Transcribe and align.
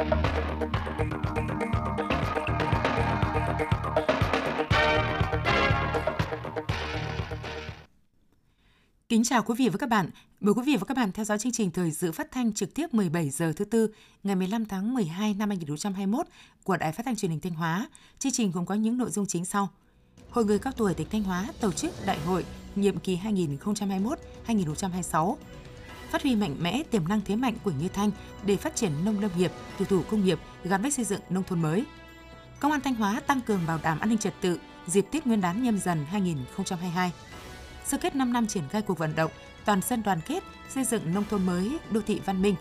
Kính 0.00 0.08
chào 9.24 9.42
quý 9.42 9.54
vị 9.58 9.68
và 9.68 9.76
các 9.78 9.88
bạn. 9.88 10.10
Mời 10.40 10.54
quý 10.54 10.62
vị 10.66 10.76
và 10.76 10.84
các 10.84 10.96
bạn 10.96 11.12
theo 11.12 11.24
dõi 11.24 11.38
chương 11.38 11.52
trình 11.52 11.70
thời 11.70 11.92
sự 11.92 12.12
phát 12.12 12.30
thanh 12.30 12.52
trực 12.52 12.74
tiếp 12.74 12.94
17 12.94 13.30
giờ 13.30 13.52
thứ 13.56 13.64
tư, 13.64 13.88
ngày 14.22 14.36
15 14.36 14.66
tháng 14.66 14.94
12 14.94 15.34
năm 15.34 15.48
2021 15.48 16.26
của 16.64 16.76
Đài 16.76 16.92
Phát 16.92 17.06
thanh 17.06 17.16
Truyền 17.16 17.30
hình 17.30 17.40
Thanh 17.40 17.54
Hóa. 17.54 17.88
Chương 18.18 18.32
trình 18.32 18.50
gồm 18.50 18.66
có 18.66 18.74
những 18.74 18.98
nội 18.98 19.10
dung 19.10 19.26
chính 19.26 19.44
sau. 19.44 19.68
Hội 20.30 20.44
người 20.44 20.58
cao 20.58 20.72
tuổi 20.76 20.94
tỉnh 20.94 21.06
Thanh 21.10 21.22
Hóa 21.22 21.48
tổ 21.60 21.72
chức 21.72 21.94
đại 22.06 22.18
hội 22.18 22.44
nhiệm 22.76 22.98
kỳ 22.98 23.18
2021-2026 24.46 25.36
phát 26.10 26.22
huy 26.22 26.36
mạnh 26.36 26.56
mẽ 26.60 26.82
tiềm 26.90 27.08
năng 27.08 27.20
thế 27.24 27.36
mạnh 27.36 27.54
của 27.64 27.70
Như 27.70 27.88
Thanh 27.88 28.10
để 28.44 28.56
phát 28.56 28.76
triển 28.76 28.92
nông 29.04 29.20
lâm 29.20 29.30
nghiệp, 29.36 29.52
tiểu 29.78 29.86
thủ 29.86 30.02
công 30.10 30.24
nghiệp 30.24 30.38
gắn 30.64 30.82
với 30.82 30.90
xây 30.90 31.04
dựng 31.04 31.20
nông 31.30 31.44
thôn 31.44 31.62
mới. 31.62 31.84
Công 32.60 32.72
an 32.72 32.80
Thanh 32.80 32.94
Hóa 32.94 33.20
tăng 33.26 33.40
cường 33.40 33.60
bảo 33.66 33.78
đảm 33.82 34.00
an 34.00 34.08
ninh 34.08 34.18
trật 34.18 34.34
tự 34.40 34.58
dịp 34.86 35.06
Tết 35.10 35.26
Nguyên 35.26 35.40
đán 35.40 35.62
nhâm 35.62 35.78
dần 35.78 36.04
2022 36.04 37.12
sơ 37.90 37.98
kết 37.98 38.16
5 38.16 38.32
năm 38.32 38.46
triển 38.46 38.64
khai 38.70 38.82
cuộc 38.82 38.98
vận 38.98 39.14
động 39.16 39.30
toàn 39.64 39.80
dân 39.88 40.02
đoàn 40.02 40.20
kết 40.26 40.42
xây 40.68 40.84
dựng 40.84 41.14
nông 41.14 41.24
thôn 41.30 41.46
mới, 41.46 41.78
đô 41.90 42.00
thị 42.00 42.20
văn 42.24 42.42
minh. 42.42 42.54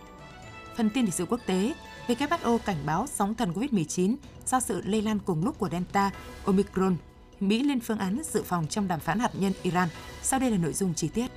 Phần 0.77 0.89
tin 0.89 1.05
lịch 1.05 1.13
sử 1.13 1.25
quốc 1.25 1.39
tế, 1.45 1.73
WHO 2.07 2.57
cảnh 2.57 2.77
báo 2.85 3.07
sóng 3.07 3.35
thần 3.35 3.53
COVID-19 3.53 4.15
do 4.45 4.59
sự 4.59 4.81
lây 4.85 5.01
lan 5.01 5.19
cùng 5.19 5.45
lúc 5.45 5.59
của 5.59 5.69
Delta, 5.69 6.11
Omicron. 6.45 6.95
Mỹ 7.39 7.63
lên 7.63 7.79
phương 7.79 7.97
án 7.97 8.21
dự 8.23 8.43
phòng 8.43 8.67
trong 8.67 8.87
đàm 8.87 8.99
phán 8.99 9.19
hạt 9.19 9.31
nhân 9.33 9.53
Iran. 9.63 9.89
Sau 10.21 10.39
đây 10.39 10.51
là 10.51 10.57
nội 10.57 10.73
dung 10.73 10.93
chi 10.93 11.07
tiết. 11.07 11.31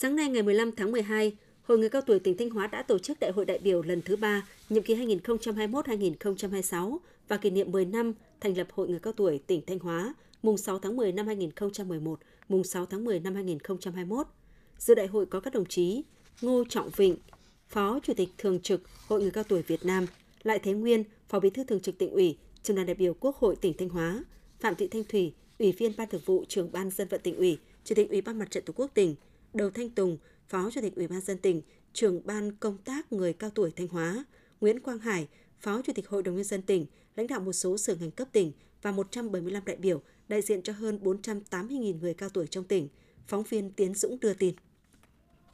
Sáng 0.00 0.16
nay 0.16 0.28
ngày 0.28 0.42
15 0.42 0.72
tháng 0.72 0.92
12, 0.92 1.36
Hội 1.62 1.78
người 1.78 1.88
cao 1.88 2.02
tuổi 2.02 2.18
tỉnh 2.18 2.36
Thanh 2.36 2.50
Hóa 2.50 2.66
đã 2.66 2.82
tổ 2.82 2.98
chức 2.98 3.20
Đại 3.20 3.30
hội 3.30 3.44
đại 3.44 3.58
biểu 3.58 3.82
lần 3.82 4.02
thứ 4.02 4.16
3, 4.16 4.46
nhiệm 4.68 4.82
kỳ 4.82 4.94
2021-2026 4.94 6.98
và 7.28 7.36
kỷ 7.36 7.50
niệm 7.50 7.72
10 7.72 7.84
năm 7.84 8.12
thành 8.40 8.56
lập 8.56 8.66
Hội 8.72 8.88
người 8.88 8.98
cao 8.98 9.12
tuổi 9.12 9.40
tỉnh 9.46 9.62
Thanh 9.66 9.78
Hóa, 9.78 10.14
mùng 10.42 10.56
6 10.56 10.78
tháng 10.78 10.96
10 10.96 11.12
năm 11.12 11.26
2011, 11.26 12.20
mùng 12.48 12.64
6 12.64 12.86
tháng 12.86 13.04
10 13.04 13.20
năm 13.20 13.34
2021. 13.34 14.26
Dự 14.78 14.94
đại 14.94 15.06
hội 15.06 15.26
có 15.26 15.40
các 15.40 15.54
đồng 15.54 15.66
chí 15.66 16.02
Ngô 16.42 16.64
Trọng 16.68 16.90
Vịnh, 16.96 17.16
Phó 17.68 18.00
Chủ 18.02 18.14
tịch 18.14 18.28
Thường 18.38 18.60
trực 18.60 18.82
Hội 19.08 19.20
người 19.20 19.30
cao 19.30 19.44
tuổi 19.44 19.62
Việt 19.62 19.84
Nam, 19.84 20.06
Lại 20.42 20.58
Thế 20.58 20.72
Nguyên, 20.72 21.04
Phó 21.28 21.40
Bí 21.40 21.50
thư 21.50 21.64
Thường 21.64 21.80
trực 21.80 21.98
tỉnh 21.98 22.10
ủy, 22.10 22.36
Trường 22.62 22.76
đoàn 22.76 22.86
đại 22.86 22.94
biểu 22.94 23.14
Quốc 23.14 23.36
hội 23.36 23.56
tỉnh 23.56 23.74
Thanh 23.78 23.88
Hóa, 23.88 24.24
Phạm 24.60 24.74
Thị 24.74 24.88
Thanh 24.88 25.04
Thủy, 25.04 25.32
Ủy 25.58 25.72
viên 25.72 25.92
Ban 25.96 26.08
Thường 26.08 26.22
vụ 26.24 26.44
Trường 26.48 26.72
ban 26.72 26.90
Dân 26.90 27.08
vận 27.08 27.20
tỉnh 27.20 27.36
ủy, 27.36 27.58
Chủ 27.84 27.94
tịch 27.94 28.10
Ủy 28.10 28.20
ban 28.20 28.38
Mặt 28.38 28.50
trận 28.50 28.64
Tổ 28.64 28.72
quốc 28.76 28.90
tỉnh, 28.94 29.14
Đầu 29.58 29.70
Thanh 29.70 29.90
Tùng, 29.90 30.18
Phó 30.48 30.70
Chủ 30.70 30.80
tịch 30.80 30.96
Ủy 30.96 31.06
ban 31.08 31.20
dân 31.20 31.38
tỉnh, 31.38 31.62
Trưởng 31.92 32.26
ban 32.26 32.52
công 32.52 32.78
tác 32.78 33.12
người 33.12 33.32
cao 33.32 33.50
tuổi 33.50 33.70
Thanh 33.76 33.88
Hóa, 33.88 34.24
Nguyễn 34.60 34.80
Quang 34.80 34.98
Hải, 34.98 35.28
Phó 35.60 35.82
Chủ 35.82 35.92
tịch 35.92 36.08
Hội 36.08 36.22
đồng 36.22 36.34
nhân 36.36 36.44
dân 36.44 36.62
tỉnh, 36.62 36.86
lãnh 37.16 37.26
đạo 37.26 37.40
một 37.40 37.52
số 37.52 37.78
sở 37.78 37.94
ngành 37.94 38.10
cấp 38.10 38.28
tỉnh 38.32 38.52
và 38.82 38.92
175 38.92 39.64
đại 39.64 39.76
biểu 39.76 40.02
đại 40.28 40.42
diện 40.42 40.62
cho 40.62 40.72
hơn 40.72 40.98
480.000 41.02 41.98
người 41.98 42.14
cao 42.14 42.28
tuổi 42.28 42.46
trong 42.46 42.64
tỉnh. 42.64 42.88
Phóng 43.26 43.42
viên 43.42 43.70
Tiến 43.70 43.94
Dũng 43.94 44.20
đưa 44.20 44.34
tin. 44.34 44.54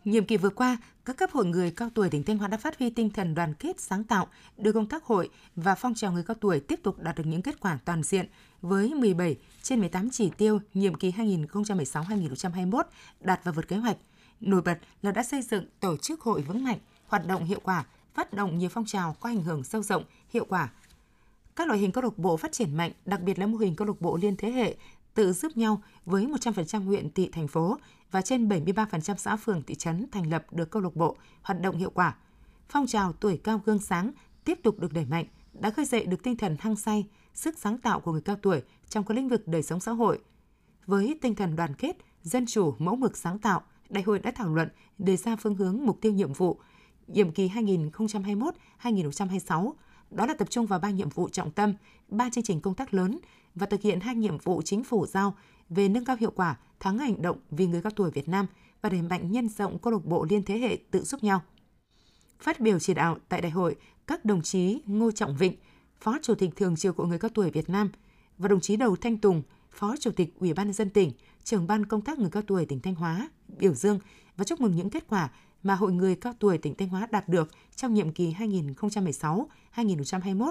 Nhiệm 0.05 0.25
kỳ 0.25 0.37
vừa 0.37 0.51
qua, 0.51 0.77
các 1.05 1.17
cấp 1.17 1.31
hội 1.33 1.47
người 1.47 1.71
cao 1.71 1.91
tuổi 1.95 2.11
tỉnh 2.11 2.23
Thanh 2.23 2.39
Hóa 2.39 2.49
đã 2.49 2.57
phát 2.57 2.79
huy 2.79 2.91
tinh 2.91 3.11
thần 3.11 3.35
đoàn 3.35 3.55
kết 3.55 3.81
sáng 3.81 4.05
tạo, 4.05 4.29
đưa 4.57 4.73
công 4.73 4.87
tác 4.87 5.05
hội 5.05 5.31
và 5.57 5.75
phong 5.75 5.95
trào 5.95 6.13
người 6.13 6.23
cao 6.23 6.37
tuổi 6.41 6.61
tiếp 6.61 6.81
tục 6.83 6.99
đạt 6.99 7.17
được 7.17 7.25
những 7.27 7.43
kết 7.43 7.61
quả 7.61 7.79
toàn 7.85 8.03
diện 8.03 8.27
với 8.63 8.95
17 8.95 9.37
trên 9.63 9.81
18 9.81 10.11
chỉ 10.11 10.31
tiêu 10.39 10.61
nhiệm 10.75 10.95
kỳ 10.95 11.11
2016-2021 11.11 12.83
đạt 13.21 13.41
và 13.45 13.53
vượt 13.53 13.69
kế 13.69 13.77
hoạch. 13.77 13.97
Nổi 14.41 14.63
bật 14.63 14.79
là 15.03 15.11
đã 15.11 15.23
xây 15.23 15.43
dựng 15.43 15.65
tổ 15.81 15.97
chức 15.97 16.21
hội 16.21 16.43
vững 16.43 16.65
mạnh, 16.65 16.79
hoạt 17.07 17.27
động 17.27 17.45
hiệu 17.45 17.61
quả, 17.63 17.85
phát 18.15 18.33
động 18.33 18.59
nhiều 18.59 18.69
phong 18.69 18.87
trào 18.87 19.17
có 19.21 19.29
ảnh 19.29 19.43
hưởng 19.43 19.65
sâu 19.65 19.83
rộng, 19.83 20.05
hiệu 20.33 20.47
quả. 20.49 20.71
Các 21.57 21.69
loại 21.69 21.79
hình 21.79 21.93
câu 21.93 22.05
lạc 22.05 22.19
bộ 22.19 22.37
phát 22.37 22.53
triển 22.53 22.77
mạnh, 22.77 22.93
đặc 23.07 23.21
biệt 23.21 23.39
là 23.39 23.47
mô 23.47 23.59
hình 23.59 23.77
câu 23.77 23.87
lạc 23.87 24.01
bộ 24.01 24.17
liên 24.17 24.37
thế 24.37 24.51
hệ 24.51 24.77
tự 25.15 25.33
giúp 25.33 25.57
nhau 25.57 25.83
với 26.07 26.27
100% 26.27 26.85
huyện 26.85 27.13
thị 27.13 27.29
thành 27.33 27.49
phố 27.49 27.79
và 28.11 28.23
trên 28.23 28.49
73% 28.49 29.17
xã 29.17 29.37
phường 29.37 29.63
thị 29.63 29.75
trấn 29.75 30.07
thành 30.13 30.31
lập 30.31 30.47
được 30.53 30.71
câu 30.71 30.83
lạc 30.83 30.97
bộ 30.97 31.17
hoạt 31.43 31.61
động 31.61 31.77
hiệu 31.77 31.91
quả. 31.91 32.17
Phong 32.69 32.87
trào 32.87 33.13
tuổi 33.13 33.37
cao 33.37 33.61
gương 33.65 33.79
sáng 33.79 34.13
tiếp 34.45 34.59
tục 34.63 34.79
được 34.79 34.93
đẩy 34.93 35.05
mạnh, 35.05 35.27
đã 35.53 35.71
khơi 35.71 35.85
dậy 35.85 36.07
được 36.07 36.23
tinh 36.23 36.37
thần 36.37 36.57
hăng 36.61 36.77
say, 36.77 37.09
sức 37.35 37.59
sáng 37.59 37.79
tạo 37.79 38.01
của 38.01 38.13
người 38.13 38.21
cao 38.21 38.37
tuổi 38.43 38.63
trong 38.89 39.05
các 39.05 39.15
lĩnh 39.15 39.29
vực 39.29 39.49
đời 39.49 39.63
sống 39.63 39.81
xã 39.81 39.93
hội. 39.93 40.19
Với 40.87 41.19
tinh 41.23 41.35
thần 41.35 41.57
đoàn 41.57 41.75
kết, 41.75 41.97
dân 42.23 42.47
chủ, 42.47 42.75
mẫu 42.79 42.97
mực 42.97 43.17
sáng 43.17 43.39
tạo, 43.39 43.63
đại 43.89 44.03
hội 44.03 44.19
đã 44.19 44.31
thảo 44.31 44.55
luận 44.55 44.69
đề 44.99 45.17
ra 45.17 45.37
phương 45.37 45.55
hướng 45.55 45.87
mục 45.87 45.99
tiêu 46.01 46.13
nhiệm 46.13 46.33
vụ 46.33 46.61
nhiệm 47.07 47.33
kỳ 47.33 47.49
2021-2026, 48.83 49.73
đó 50.11 50.27
là 50.27 50.35
tập 50.35 50.51
trung 50.51 50.67
vào 50.67 50.79
ba 50.79 50.91
nhiệm 50.91 51.09
vụ 51.09 51.29
trọng 51.29 51.51
tâm, 51.51 51.75
ba 52.09 52.31
chương 52.31 52.45
trình 52.45 52.61
công 52.61 52.75
tác 52.75 52.95
lớn 52.95 53.19
và 53.55 53.67
thực 53.67 53.83
hiện 53.83 54.01
hai 54.01 54.15
nhiệm 54.15 54.39
vụ 54.39 54.63
chính 54.63 54.85
phủ 54.85 55.07
giao 55.07 55.35
về 55.69 55.89
nâng 55.89 56.05
cao 56.05 56.17
hiệu 56.21 56.33
quả 56.37 56.57
tháng 56.81 56.99
hành 56.99 57.23
động 57.23 57.39
vì 57.51 57.67
người 57.67 57.83
cao 57.83 57.93
tuổi 57.97 58.11
Việt 58.11 58.29
Nam 58.29 58.47
và 58.83 58.89
đẩy 58.89 59.03
mạnh 59.03 59.33
nhân 59.33 59.49
rộng 59.49 59.79
câu 59.79 59.93
lạc 59.93 60.05
bộ 60.05 60.27
liên 60.31 60.43
thế 60.43 60.59
hệ 60.59 60.79
tự 60.91 61.03
giúp 61.03 61.25
nhau. 61.25 61.43
Phát 62.41 62.61
biểu 62.61 62.79
chỉ 62.79 62.95
đạo 62.95 63.19
tại 63.29 63.41
đại 63.41 63.51
hội, 63.51 63.77
các 64.07 64.25
đồng 64.25 64.43
chí 64.43 64.81
Ngô 64.87 65.11
Trọng 65.11 65.37
Vịnh, 65.37 65.55
Phó 66.01 66.19
Chủ 66.23 66.35
tịch 66.35 66.51
Thường 66.57 66.77
trực 66.77 66.97
Hội 66.97 67.07
người 67.07 67.19
cao 67.19 67.31
tuổi 67.35 67.51
Việt 67.51 67.69
Nam 67.69 67.91
và 68.39 68.49
đồng 68.49 68.61
chí 68.61 68.77
Đầu 68.77 68.97
Thanh 68.97 69.19
Tùng, 69.19 69.43
Phó 69.71 69.95
Chủ 70.01 70.11
tịch 70.11 70.35
Ủy 70.41 70.55
ban 70.55 70.67
nhân 70.67 70.75
dân 70.75 70.91
tỉnh, 70.91 71.13
trưởng 71.45 71.67
ban 71.67 71.87
công 71.87 72.01
tác 72.01 72.19
người 72.19 72.31
cao 72.31 72.43
tuổi 72.43 72.67
tỉnh 72.67 72.81
Thanh 72.81 72.95
Hóa 72.95 73.29
biểu 73.59 73.75
dương 73.75 73.99
và 74.37 74.45
chúc 74.45 74.61
mừng 74.61 74.77
những 74.77 74.91
kết 74.91 75.05
quả 75.09 75.31
mà 75.63 75.75
Hội 75.75 75.93
người 75.93 76.17
cao 76.17 76.33
tuổi 76.39 76.59
tỉnh 76.59 76.75
Thanh 76.75 76.89
Hóa 76.89 77.07
đạt 77.11 77.29
được 77.29 77.51
trong 77.77 77.95
nhiệm 77.95 78.13
kỳ 78.13 78.35
2016-2021. 78.35 80.51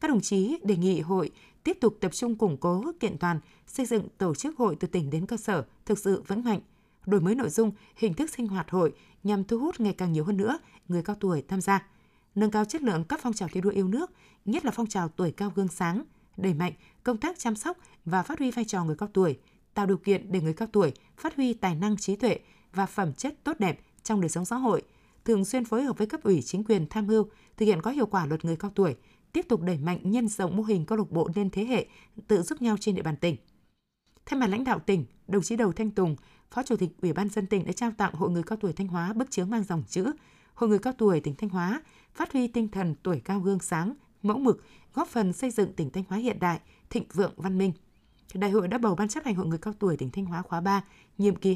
Các 0.00 0.08
đồng 0.08 0.20
chí 0.20 0.58
đề 0.64 0.76
nghị 0.76 1.00
hội 1.00 1.30
tiếp 1.64 1.78
tục 1.80 1.96
tập 2.00 2.12
trung 2.14 2.36
củng 2.36 2.56
cố 2.56 2.84
kiện 3.00 3.18
toàn, 3.18 3.40
xây 3.66 3.86
dựng 3.86 4.08
tổ 4.18 4.34
chức 4.34 4.56
hội 4.58 4.76
từ 4.80 4.88
tỉnh 4.88 5.10
đến 5.10 5.26
cơ 5.26 5.36
sở 5.36 5.64
thực 5.86 5.98
sự 5.98 6.22
vững 6.26 6.44
mạnh, 6.44 6.60
đổi 7.06 7.20
mới 7.20 7.34
nội 7.34 7.50
dung, 7.50 7.72
hình 7.96 8.14
thức 8.14 8.30
sinh 8.30 8.48
hoạt 8.48 8.70
hội 8.70 8.92
nhằm 9.24 9.44
thu 9.44 9.58
hút 9.58 9.80
ngày 9.80 9.92
càng 9.92 10.12
nhiều 10.12 10.24
hơn 10.24 10.36
nữa 10.36 10.58
người 10.88 11.02
cao 11.02 11.16
tuổi 11.20 11.42
tham 11.48 11.60
gia, 11.60 11.86
nâng 12.34 12.50
cao 12.50 12.64
chất 12.64 12.82
lượng 12.82 13.04
các 13.04 13.20
phong 13.22 13.32
trào 13.32 13.48
thi 13.48 13.60
đua 13.60 13.70
yêu 13.70 13.88
nước, 13.88 14.10
nhất 14.44 14.64
là 14.64 14.70
phong 14.70 14.86
trào 14.86 15.08
tuổi 15.08 15.30
cao 15.30 15.52
gương 15.54 15.68
sáng, 15.68 16.02
đẩy 16.36 16.54
mạnh 16.54 16.72
công 17.02 17.16
tác 17.16 17.38
chăm 17.38 17.56
sóc 17.56 17.76
và 18.04 18.22
phát 18.22 18.38
huy 18.38 18.50
vai 18.50 18.64
trò 18.64 18.84
người 18.84 18.96
cao 18.96 19.08
tuổi, 19.12 19.38
tạo 19.74 19.86
điều 19.86 19.96
kiện 19.96 20.32
để 20.32 20.40
người 20.40 20.54
cao 20.54 20.68
tuổi 20.72 20.92
phát 21.16 21.36
huy 21.36 21.54
tài 21.54 21.74
năng 21.74 21.96
trí 21.96 22.16
tuệ 22.16 22.38
và 22.72 22.86
phẩm 22.86 23.12
chất 23.12 23.34
tốt 23.44 23.56
đẹp 23.58 23.80
trong 24.02 24.20
đời 24.20 24.28
sống 24.28 24.44
xã 24.44 24.56
hội, 24.56 24.82
thường 25.24 25.44
xuyên 25.44 25.64
phối 25.64 25.82
hợp 25.82 25.98
với 25.98 26.06
cấp 26.06 26.22
ủy 26.22 26.42
chính 26.42 26.64
quyền 26.64 26.86
tham 26.86 27.06
mưu 27.06 27.26
thực 27.56 27.66
hiện 27.66 27.82
có 27.82 27.90
hiệu 27.90 28.06
quả 28.06 28.26
luật 28.26 28.44
người 28.44 28.56
cao 28.56 28.70
tuổi, 28.74 28.96
tiếp 29.32 29.46
tục 29.48 29.62
đẩy 29.62 29.78
mạnh 29.78 29.98
nhân 30.02 30.28
rộng 30.28 30.56
mô 30.56 30.62
hình 30.62 30.84
câu 30.86 30.98
lạc 30.98 31.10
bộ 31.10 31.28
liên 31.34 31.50
thế 31.50 31.64
hệ 31.64 31.86
tự 32.28 32.42
giúp 32.42 32.62
nhau 32.62 32.76
trên 32.80 32.94
địa 32.94 33.02
bàn 33.02 33.16
tỉnh. 33.16 33.36
Thay 34.26 34.40
mặt 34.40 34.46
lãnh 34.46 34.64
đạo 34.64 34.78
tỉnh, 34.78 35.04
đồng 35.28 35.42
chí 35.42 35.56
Đầu 35.56 35.72
Thanh 35.72 35.90
Tùng, 35.90 36.16
Phó 36.50 36.62
Chủ 36.62 36.76
tịch 36.76 36.90
Ủy 37.02 37.12
ban 37.12 37.28
dân 37.28 37.46
tỉnh 37.46 37.66
đã 37.66 37.72
trao 37.72 37.90
tặng 37.96 38.14
Hội 38.14 38.30
người 38.30 38.42
cao 38.42 38.58
tuổi 38.60 38.72
Thanh 38.72 38.88
Hóa 38.88 39.12
bức 39.12 39.30
chướng 39.30 39.50
mang 39.50 39.64
dòng 39.64 39.82
chữ 39.88 40.12
Hội 40.58 40.68
người 40.68 40.78
cao 40.78 40.92
tuổi 40.98 41.20
tỉnh 41.20 41.34
Thanh 41.34 41.50
Hóa 41.50 41.82
phát 42.14 42.32
huy 42.32 42.48
tinh 42.48 42.68
thần 42.68 42.94
tuổi 43.02 43.20
cao 43.24 43.40
gương 43.40 43.58
sáng, 43.58 43.94
mẫu 44.22 44.38
mực, 44.38 44.64
góp 44.94 45.08
phần 45.08 45.32
xây 45.32 45.50
dựng 45.50 45.72
tỉnh 45.72 45.90
Thanh 45.90 46.04
Hóa 46.08 46.18
hiện 46.18 46.38
đại, 46.38 46.60
thịnh 46.90 47.04
vượng 47.12 47.32
văn 47.36 47.58
minh. 47.58 47.72
Đại 48.34 48.50
hội 48.50 48.68
đã 48.68 48.78
bầu 48.78 48.94
Ban 48.94 49.08
chấp 49.08 49.24
hành 49.24 49.34
Hội 49.34 49.46
người 49.46 49.58
cao 49.58 49.74
tuổi 49.78 49.96
tỉnh 49.96 50.10
Thanh 50.10 50.24
Hóa 50.24 50.42
khóa 50.42 50.60
3, 50.60 50.84
nhiệm 51.18 51.36
kỳ 51.36 51.54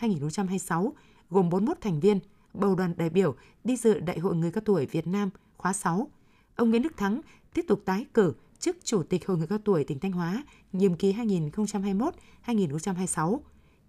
2021-2026, 0.00 0.90
gồm 1.30 1.48
41 1.50 1.80
thành 1.80 2.00
viên, 2.00 2.20
bầu 2.54 2.74
đoàn 2.74 2.94
đại 2.96 3.10
biểu 3.10 3.34
đi 3.64 3.76
dự 3.76 4.00
Đại 4.00 4.18
hội 4.18 4.34
người 4.34 4.52
cao 4.52 4.62
tuổi 4.64 4.86
Việt 4.86 5.06
Nam 5.06 5.30
khóa 5.56 5.72
6. 5.72 6.08
Ông 6.58 6.70
Nguyễn 6.70 6.82
Đức 6.82 6.96
Thắng 6.96 7.20
tiếp 7.54 7.64
tục 7.68 7.82
tái 7.84 8.06
cử 8.14 8.32
chức 8.58 8.76
Chủ 8.84 9.02
tịch 9.02 9.26
Hội 9.26 9.36
người 9.36 9.46
cao 9.46 9.58
tuổi 9.64 9.84
tỉnh 9.84 9.98
Thanh 9.98 10.12
Hóa, 10.12 10.44
nhiệm 10.72 10.94
kỳ 10.94 11.12
2021-2026. 12.46 13.40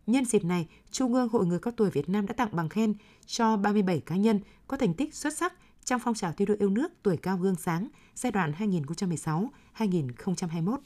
Nhân 0.07 0.25
dịp 0.25 0.43
này, 0.43 0.67
Trung 0.91 1.13
ương 1.13 1.29
Hội 1.29 1.45
người 1.45 1.59
cao 1.59 1.73
tuổi 1.77 1.89
Việt 1.89 2.09
Nam 2.09 2.25
đã 2.25 2.33
tặng 2.33 2.49
bằng 2.51 2.69
khen 2.69 2.93
cho 3.25 3.57
37 3.57 3.99
cá 4.05 4.15
nhân 4.15 4.39
có 4.67 4.77
thành 4.77 4.93
tích 4.93 5.13
xuất 5.13 5.37
sắc 5.37 5.53
trong 5.85 6.01
phong 6.03 6.13
trào 6.13 6.33
thi 6.37 6.45
đua 6.45 6.55
yêu 6.59 6.69
nước 6.69 6.91
tuổi 7.03 7.17
cao 7.17 7.37
gương 7.37 7.55
sáng 7.55 7.87
giai 8.15 8.31
đoạn 8.31 8.53
2016-2021. 9.77 10.77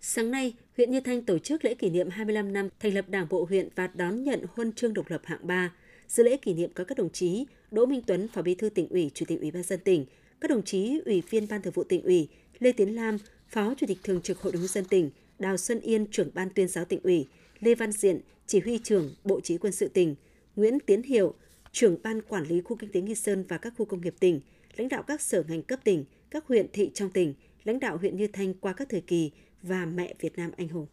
Sáng 0.00 0.30
nay, 0.30 0.54
huyện 0.76 0.90
Như 0.90 1.00
Thanh 1.00 1.24
tổ 1.24 1.38
chức 1.38 1.64
lễ 1.64 1.74
kỷ 1.74 1.90
niệm 1.90 2.08
25 2.10 2.52
năm 2.52 2.68
thành 2.80 2.94
lập 2.94 3.04
Đảng 3.08 3.26
bộ 3.30 3.46
huyện 3.48 3.68
và 3.74 3.86
đón 3.86 4.22
nhận 4.22 4.44
huân 4.54 4.72
chương 4.72 4.94
độc 4.94 5.10
lập 5.10 5.20
hạng 5.24 5.46
3. 5.46 5.72
Dự 6.08 6.22
lễ 6.22 6.36
kỷ 6.36 6.54
niệm 6.54 6.70
có 6.74 6.84
các 6.84 6.98
đồng 6.98 7.10
chí 7.10 7.46
Đỗ 7.70 7.86
Minh 7.86 8.02
Tuấn, 8.06 8.28
Phó 8.28 8.42
Bí 8.42 8.54
thư 8.54 8.68
tỉnh 8.68 8.88
ủy, 8.88 9.10
Chủ 9.14 9.26
tịch 9.28 9.40
Ủy 9.40 9.50
ban 9.50 9.62
dân 9.62 9.80
tỉnh, 9.84 10.06
các 10.40 10.50
đồng 10.50 10.62
chí 10.62 11.00
Ủy 11.04 11.22
viên 11.30 11.48
Ban 11.48 11.62
Thường 11.62 11.72
vụ 11.72 11.84
tỉnh 11.84 12.02
ủy, 12.02 12.28
Lê 12.58 12.72
Tiến 12.72 12.94
Lam, 12.94 13.16
Phó 13.48 13.74
Chủ 13.74 13.86
tịch 13.86 13.98
Thường 14.02 14.20
trực 14.20 14.40
Hội 14.40 14.52
đồng 14.52 14.62
nhân 14.62 14.68
dân 14.68 14.84
tỉnh, 14.84 15.10
Đào 15.38 15.56
Xuân 15.56 15.80
Yên, 15.80 16.06
trưởng 16.10 16.30
Ban 16.34 16.50
tuyên 16.50 16.68
giáo 16.68 16.84
tỉnh 16.84 17.00
ủy, 17.02 17.26
Lê 17.60 17.74
Văn 17.74 17.92
Diện, 17.92 18.20
Chỉ 18.46 18.60
huy 18.60 18.78
trưởng 18.78 19.14
Bộ 19.24 19.40
Chỉ 19.40 19.58
quân 19.58 19.72
sự 19.72 19.88
tỉnh, 19.88 20.14
Nguyễn 20.56 20.78
Tiến 20.80 21.02
Hiệu, 21.02 21.34
trưởng 21.72 21.96
Ban 22.02 22.22
Quản 22.22 22.44
lý 22.44 22.60
khu 22.60 22.76
kinh 22.76 22.92
tế 22.92 23.00
Nghi 23.00 23.14
Sơn 23.14 23.44
và 23.48 23.58
các 23.58 23.72
khu 23.78 23.84
công 23.84 24.00
nghiệp 24.00 24.14
tỉnh, 24.20 24.40
lãnh 24.76 24.88
đạo 24.88 25.02
các 25.02 25.20
sở 25.20 25.44
ngành 25.48 25.62
cấp 25.62 25.80
tỉnh, 25.84 26.04
các 26.30 26.46
huyện 26.46 26.66
thị 26.72 26.90
trong 26.94 27.10
tỉnh, 27.10 27.34
lãnh 27.64 27.80
đạo 27.80 27.96
huyện 27.96 28.16
Như 28.16 28.26
Thanh 28.26 28.54
qua 28.54 28.72
các 28.72 28.88
thời 28.88 29.00
kỳ 29.00 29.30
và 29.62 29.86
mẹ 29.86 30.14
Việt 30.20 30.38
Nam 30.38 30.50
anh 30.56 30.68
hùng. 30.68 30.86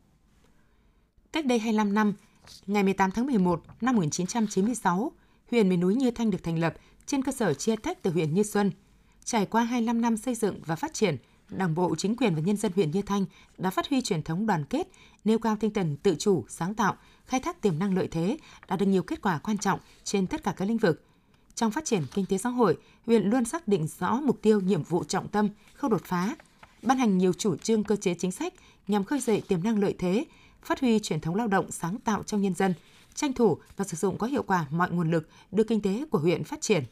Cách 1.31 1.45
đây 1.45 1.59
25 1.59 1.93
năm, 1.93 2.13
Ngày 2.67 2.83
18 2.83 3.11
tháng 3.11 3.25
11 3.25 3.61
năm 3.81 3.95
1996, 3.95 5.11
huyện 5.51 5.69
miền 5.69 5.79
núi 5.79 5.95
Như 5.95 6.11
Thanh 6.11 6.31
được 6.31 6.43
thành 6.43 6.59
lập 6.59 6.73
trên 7.05 7.23
cơ 7.23 7.31
sở 7.31 7.53
chia 7.53 7.75
tách 7.75 8.03
từ 8.03 8.11
huyện 8.11 8.33
Như 8.33 8.43
Xuân. 8.43 8.71
Trải 9.27 9.45
qua 9.45 9.63
25 9.63 10.01
năm 10.01 10.17
xây 10.17 10.35
dựng 10.35 10.59
và 10.65 10.75
phát 10.75 10.93
triển, 10.93 11.17
Đảng 11.49 11.75
bộ, 11.75 11.95
chính 11.95 12.15
quyền 12.15 12.35
và 12.35 12.41
nhân 12.41 12.57
dân 12.57 12.71
huyện 12.75 12.91
Như 12.91 13.01
Thanh 13.01 13.25
đã 13.57 13.69
phát 13.69 13.89
huy 13.89 14.01
truyền 14.01 14.23
thống 14.23 14.45
đoàn 14.45 14.65
kết, 14.65 14.87
nêu 15.25 15.39
cao 15.39 15.57
tinh 15.59 15.73
thần 15.73 15.97
tự 15.97 16.15
chủ, 16.19 16.45
sáng 16.49 16.73
tạo, 16.73 16.95
khai 17.25 17.39
thác 17.39 17.61
tiềm 17.61 17.79
năng 17.79 17.95
lợi 17.95 18.07
thế, 18.07 18.37
đạt 18.67 18.79
được 18.79 18.85
nhiều 18.85 19.03
kết 19.03 19.21
quả 19.21 19.39
quan 19.43 19.57
trọng 19.57 19.79
trên 20.03 20.27
tất 20.27 20.43
cả 20.43 20.53
các 20.57 20.67
lĩnh 20.67 20.77
vực. 20.77 21.03
Trong 21.55 21.71
phát 21.71 21.85
triển 21.85 22.03
kinh 22.13 22.25
tế 22.25 22.37
xã 22.37 22.49
hội, 22.49 22.77
huyện 23.05 23.23
luôn 23.23 23.45
xác 23.45 23.67
định 23.67 23.87
rõ 23.99 24.21
mục 24.23 24.41
tiêu, 24.41 24.61
nhiệm 24.61 24.83
vụ 24.83 25.03
trọng 25.03 25.27
tâm, 25.27 25.49
khâu 25.73 25.89
đột 25.89 26.01
phá, 26.05 26.35
ban 26.81 26.97
hành 26.97 27.17
nhiều 27.17 27.33
chủ 27.33 27.55
trương 27.55 27.83
cơ 27.83 27.95
chế 27.95 28.13
chính 28.13 28.31
sách 28.31 28.53
nhằm 28.87 29.03
khơi 29.03 29.19
dậy 29.19 29.41
tiềm 29.47 29.63
năng 29.63 29.79
lợi 29.79 29.95
thế, 29.99 30.25
phát 30.63 30.79
huy 30.79 30.99
truyền 30.99 31.21
thống 31.21 31.35
lao 31.35 31.47
động 31.47 31.71
sáng 31.71 31.99
tạo 31.99 32.23
trong 32.23 32.41
nhân 32.41 32.53
dân, 32.53 32.73
tranh 33.15 33.33
thủ 33.33 33.57
và 33.77 33.85
sử 33.85 33.97
dụng 33.97 34.17
có 34.17 34.27
hiệu 34.27 34.43
quả 34.43 34.65
mọi 34.71 34.91
nguồn 34.91 35.11
lực 35.11 35.29
đưa 35.51 35.63
kinh 35.63 35.81
tế 35.81 36.05
của 36.11 36.19
huyện 36.19 36.43
phát 36.43 36.61
triển. 36.61 36.83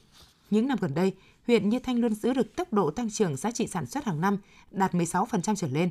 Những 0.49 0.67
năm 0.67 0.77
gần 0.81 0.93
đây, 0.93 1.13
huyện 1.47 1.69
Như 1.69 1.79
Thanh 1.79 1.99
luôn 1.99 2.13
giữ 2.13 2.33
được 2.33 2.55
tốc 2.55 2.73
độ 2.73 2.91
tăng 2.91 3.09
trưởng 3.09 3.35
giá 3.35 3.51
trị 3.51 3.67
sản 3.67 3.85
xuất 3.85 4.05
hàng 4.05 4.21
năm 4.21 4.37
đạt 4.71 4.93
16% 4.93 5.55
trở 5.55 5.67
lên. 5.67 5.89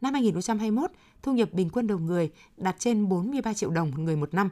Năm 0.00 0.12
2021, 0.14 0.90
thu 1.22 1.32
nhập 1.32 1.52
bình 1.52 1.70
quân 1.70 1.86
đầu 1.86 1.98
người 1.98 2.30
đạt 2.56 2.76
trên 2.78 3.08
43 3.08 3.54
triệu 3.54 3.70
đồng 3.70 3.90
một 3.90 3.98
người 3.98 4.16
một 4.16 4.34
năm. 4.34 4.48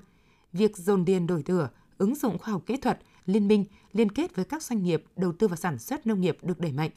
Việc 0.52 0.76
dồn 0.76 1.04
điền 1.04 1.26
đổi 1.26 1.42
thửa, 1.42 1.70
ứng 1.98 2.14
dụng 2.14 2.38
khoa 2.38 2.52
học 2.52 2.62
kỹ 2.66 2.76
thuật, 2.76 2.98
liên 3.26 3.48
minh, 3.48 3.64
liên 3.92 4.12
kết 4.12 4.36
với 4.36 4.44
các 4.44 4.62
doanh 4.62 4.82
nghiệp 4.82 5.04
đầu 5.16 5.32
tư 5.32 5.48
vào 5.48 5.56
sản 5.56 5.78
xuất 5.78 6.06
nông 6.06 6.20
nghiệp 6.20 6.38
được 6.42 6.60
đẩy 6.60 6.72
mạnh. 6.72 6.90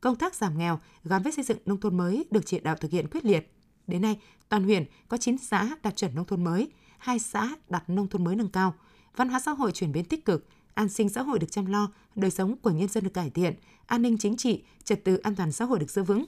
Công 0.00 0.16
tác 0.16 0.34
giảm 0.34 0.58
nghèo 0.58 0.80
gắn 1.04 1.22
với 1.22 1.32
xây 1.32 1.44
dựng 1.44 1.58
nông 1.66 1.80
thôn 1.80 1.96
mới 1.96 2.24
được 2.30 2.46
chỉ 2.46 2.60
đạo 2.60 2.76
thực 2.76 2.90
hiện 2.90 3.08
quyết 3.08 3.24
liệt. 3.24 3.52
Đến 3.86 4.02
nay, 4.02 4.20
toàn 4.48 4.64
huyện 4.64 4.84
có 5.08 5.16
9 5.16 5.38
xã 5.38 5.76
đạt 5.82 5.96
chuẩn 5.96 6.14
nông 6.14 6.24
thôn 6.24 6.44
mới, 6.44 6.70
2 6.98 7.18
xã 7.18 7.56
đạt 7.68 7.90
nông 7.90 8.08
thôn 8.08 8.24
mới 8.24 8.36
nâng 8.36 8.48
cao. 8.48 8.74
Văn 9.16 9.28
hóa 9.28 9.40
xã 9.40 9.50
hội 9.50 9.72
chuyển 9.72 9.92
biến 9.92 10.04
tích 10.04 10.24
cực, 10.24 10.46
an 10.74 10.88
sinh 10.88 11.08
xã 11.08 11.22
hội 11.22 11.38
được 11.38 11.50
chăm 11.50 11.66
lo, 11.66 11.92
đời 12.14 12.30
sống 12.30 12.56
của 12.56 12.70
nhân 12.70 12.88
dân 12.88 13.04
được 13.04 13.14
cải 13.14 13.30
thiện, 13.30 13.54
an 13.86 14.02
ninh 14.02 14.18
chính 14.18 14.36
trị, 14.36 14.64
trật 14.84 15.04
tự 15.04 15.16
an 15.16 15.36
toàn 15.36 15.52
xã 15.52 15.64
hội 15.64 15.78
được 15.78 15.90
giữ 15.90 16.02
vững. 16.02 16.24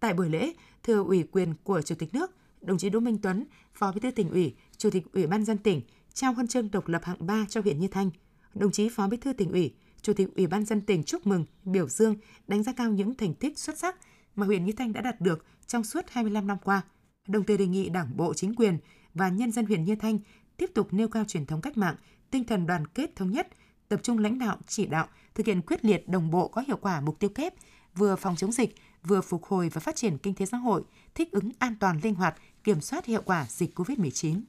Tại 0.00 0.14
buổi 0.14 0.28
lễ, 0.28 0.52
thừa 0.82 1.04
ủy 1.04 1.22
quyền 1.32 1.54
của 1.64 1.82
Chủ 1.82 1.94
tịch 1.94 2.14
nước, 2.14 2.30
đồng 2.60 2.78
chí 2.78 2.90
Đỗ 2.90 3.00
Minh 3.00 3.18
Tuấn, 3.22 3.44
Phó 3.74 3.92
Bí 3.92 4.00
thư 4.00 4.10
tỉnh 4.10 4.30
ủy, 4.30 4.54
Chủ 4.76 4.90
tịch 4.90 5.12
Ủy 5.12 5.26
ban 5.26 5.44
dân 5.44 5.58
tỉnh 5.58 5.80
trao 6.12 6.32
huân 6.32 6.48
chương 6.48 6.70
độc 6.70 6.88
lập 6.88 7.04
hạng 7.04 7.26
3 7.26 7.46
cho 7.48 7.60
huyện 7.60 7.78
Như 7.78 7.88
Thanh. 7.88 8.10
Đồng 8.54 8.72
chí 8.72 8.88
Phó 8.88 9.08
Bí 9.08 9.16
thư 9.16 9.32
tỉnh 9.32 9.50
ủy, 9.50 9.74
Chủ 10.02 10.12
tịch 10.12 10.28
Ủy 10.36 10.46
ban 10.46 10.64
dân 10.64 10.80
tỉnh 10.80 11.04
chúc 11.04 11.26
mừng, 11.26 11.44
biểu 11.64 11.88
dương, 11.88 12.16
đánh 12.46 12.62
giá 12.62 12.72
cao 12.72 12.90
những 12.90 13.14
thành 13.14 13.34
tích 13.34 13.58
xuất 13.58 13.78
sắc 13.78 13.96
mà 14.36 14.46
huyện 14.46 14.64
Như 14.64 14.72
Thanh 14.72 14.92
đã 14.92 15.00
đạt 15.00 15.20
được 15.20 15.44
trong 15.66 15.84
suốt 15.84 16.04
25 16.08 16.46
năm 16.46 16.58
qua. 16.64 16.82
Đồng 17.28 17.44
thời 17.44 17.56
đề 17.56 17.66
nghị 17.66 17.88
Đảng 17.88 18.16
bộ, 18.16 18.34
chính 18.34 18.54
quyền 18.54 18.78
và 19.14 19.28
nhân 19.28 19.52
dân 19.52 19.66
huyện 19.66 19.84
Như 19.84 19.96
Thanh 19.96 20.18
tiếp 20.56 20.70
tục 20.74 20.88
nêu 20.90 21.08
cao 21.08 21.24
truyền 21.24 21.46
thống 21.46 21.60
cách 21.60 21.76
mạng, 21.76 21.96
tinh 22.30 22.44
thần 22.44 22.66
đoàn 22.66 22.86
kết 22.86 23.16
thống 23.16 23.30
nhất, 23.30 23.48
tập 23.88 24.00
trung 24.02 24.18
lãnh 24.18 24.38
đạo, 24.38 24.58
chỉ 24.66 24.86
đạo, 24.86 25.06
thực 25.34 25.46
hiện 25.46 25.62
quyết 25.62 25.84
liệt 25.84 26.08
đồng 26.08 26.30
bộ 26.30 26.48
có 26.48 26.62
hiệu 26.66 26.76
quả 26.76 27.00
mục 27.00 27.18
tiêu 27.18 27.30
kép, 27.30 27.54
vừa 27.94 28.16
phòng 28.16 28.36
chống 28.36 28.52
dịch, 28.52 28.74
vừa 29.04 29.20
phục 29.20 29.44
hồi 29.44 29.68
và 29.68 29.80
phát 29.80 29.96
triển 29.96 30.18
kinh 30.18 30.34
tế 30.34 30.46
xã 30.46 30.56
hội, 30.56 30.82
thích 31.14 31.32
ứng 31.32 31.50
an 31.58 31.74
toàn 31.80 32.00
linh 32.02 32.14
hoạt, 32.14 32.34
kiểm 32.64 32.80
soát 32.80 33.04
hiệu 33.04 33.22
quả 33.24 33.46
dịch 33.48 33.78
COVID-19. 33.78 34.40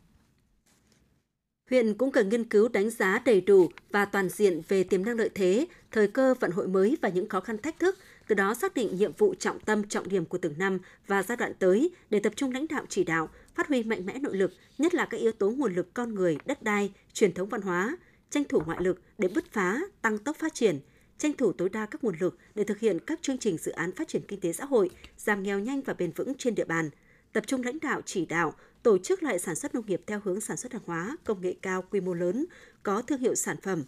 Huyện 1.69 1.93
cũng 1.93 2.11
cần 2.11 2.29
nghiên 2.29 2.43
cứu 2.43 2.67
đánh 2.67 2.89
giá 2.89 3.21
đầy 3.25 3.41
đủ 3.41 3.69
và 3.91 4.05
toàn 4.05 4.29
diện 4.29 4.61
về 4.67 4.83
tiềm 4.83 5.05
năng 5.05 5.17
lợi 5.17 5.29
thế, 5.35 5.67
thời 5.91 6.07
cơ 6.07 6.33
vận 6.39 6.51
hội 6.51 6.67
mới 6.67 6.97
và 7.01 7.09
những 7.09 7.29
khó 7.29 7.39
khăn 7.39 7.57
thách 7.57 7.79
thức, 7.79 7.97
từ 8.27 8.35
đó 8.35 8.53
xác 8.53 8.73
định 8.73 8.95
nhiệm 8.95 9.11
vụ 9.17 9.35
trọng 9.35 9.59
tâm 9.59 9.87
trọng 9.87 10.09
điểm 10.09 10.25
của 10.25 10.37
từng 10.37 10.53
năm 10.57 10.79
và 11.07 11.23
giai 11.23 11.37
đoạn 11.37 11.53
tới 11.59 11.89
để 12.09 12.19
tập 12.19 12.33
trung 12.35 12.51
lãnh 12.51 12.67
đạo 12.67 12.85
chỉ 12.89 13.03
đạo, 13.03 13.29
phát 13.55 13.67
huy 13.67 13.83
mạnh 13.83 14.05
mẽ 14.05 14.19
nội 14.19 14.35
lực, 14.37 14.53
nhất 14.77 14.93
là 14.93 15.05
các 15.05 15.17
yếu 15.17 15.31
tố 15.31 15.49
nguồn 15.49 15.75
lực 15.75 15.93
con 15.93 16.15
người, 16.15 16.37
đất 16.45 16.63
đai, 16.63 16.91
truyền 17.13 17.33
thống 17.33 17.49
văn 17.49 17.61
hóa, 17.61 17.97
tranh 18.29 18.43
thủ 18.43 18.61
ngoại 18.65 18.77
lực 18.81 19.01
để 19.17 19.27
bứt 19.27 19.51
phá, 19.51 19.79
tăng 20.01 20.17
tốc 20.17 20.37
phát 20.37 20.53
triển, 20.53 20.79
tranh 21.17 21.33
thủ 21.33 21.51
tối 21.51 21.69
đa 21.69 21.85
các 21.85 22.03
nguồn 22.03 22.15
lực 22.19 22.37
để 22.55 22.63
thực 22.63 22.79
hiện 22.79 22.99
các 22.99 23.19
chương 23.21 23.37
trình 23.37 23.57
dự 23.57 23.71
án 23.71 23.91
phát 23.91 24.07
triển 24.07 24.21
kinh 24.27 24.39
tế 24.39 24.53
xã 24.53 24.65
hội, 24.65 24.89
giảm 25.17 25.43
nghèo 25.43 25.59
nhanh 25.59 25.81
và 25.81 25.93
bền 25.93 26.11
vững 26.11 26.33
trên 26.37 26.55
địa 26.55 26.65
bàn, 26.65 26.89
tập 27.33 27.43
trung 27.47 27.63
lãnh 27.63 27.79
đạo 27.81 28.01
chỉ 28.05 28.25
đạo, 28.25 28.53
tổ 28.83 28.97
chức 28.97 29.23
lại 29.23 29.39
sản 29.39 29.55
xuất 29.55 29.75
nông 29.75 29.85
nghiệp 29.87 30.01
theo 30.07 30.21
hướng 30.23 30.41
sản 30.41 30.57
xuất 30.57 30.73
hàng 30.73 30.81
hóa, 30.85 31.17
công 31.23 31.41
nghệ 31.41 31.55
cao 31.61 31.83
quy 31.91 32.01
mô 32.01 32.13
lớn, 32.13 32.45
có 32.83 33.01
thương 33.01 33.19
hiệu 33.19 33.35
sản 33.35 33.57
phẩm, 33.61 33.83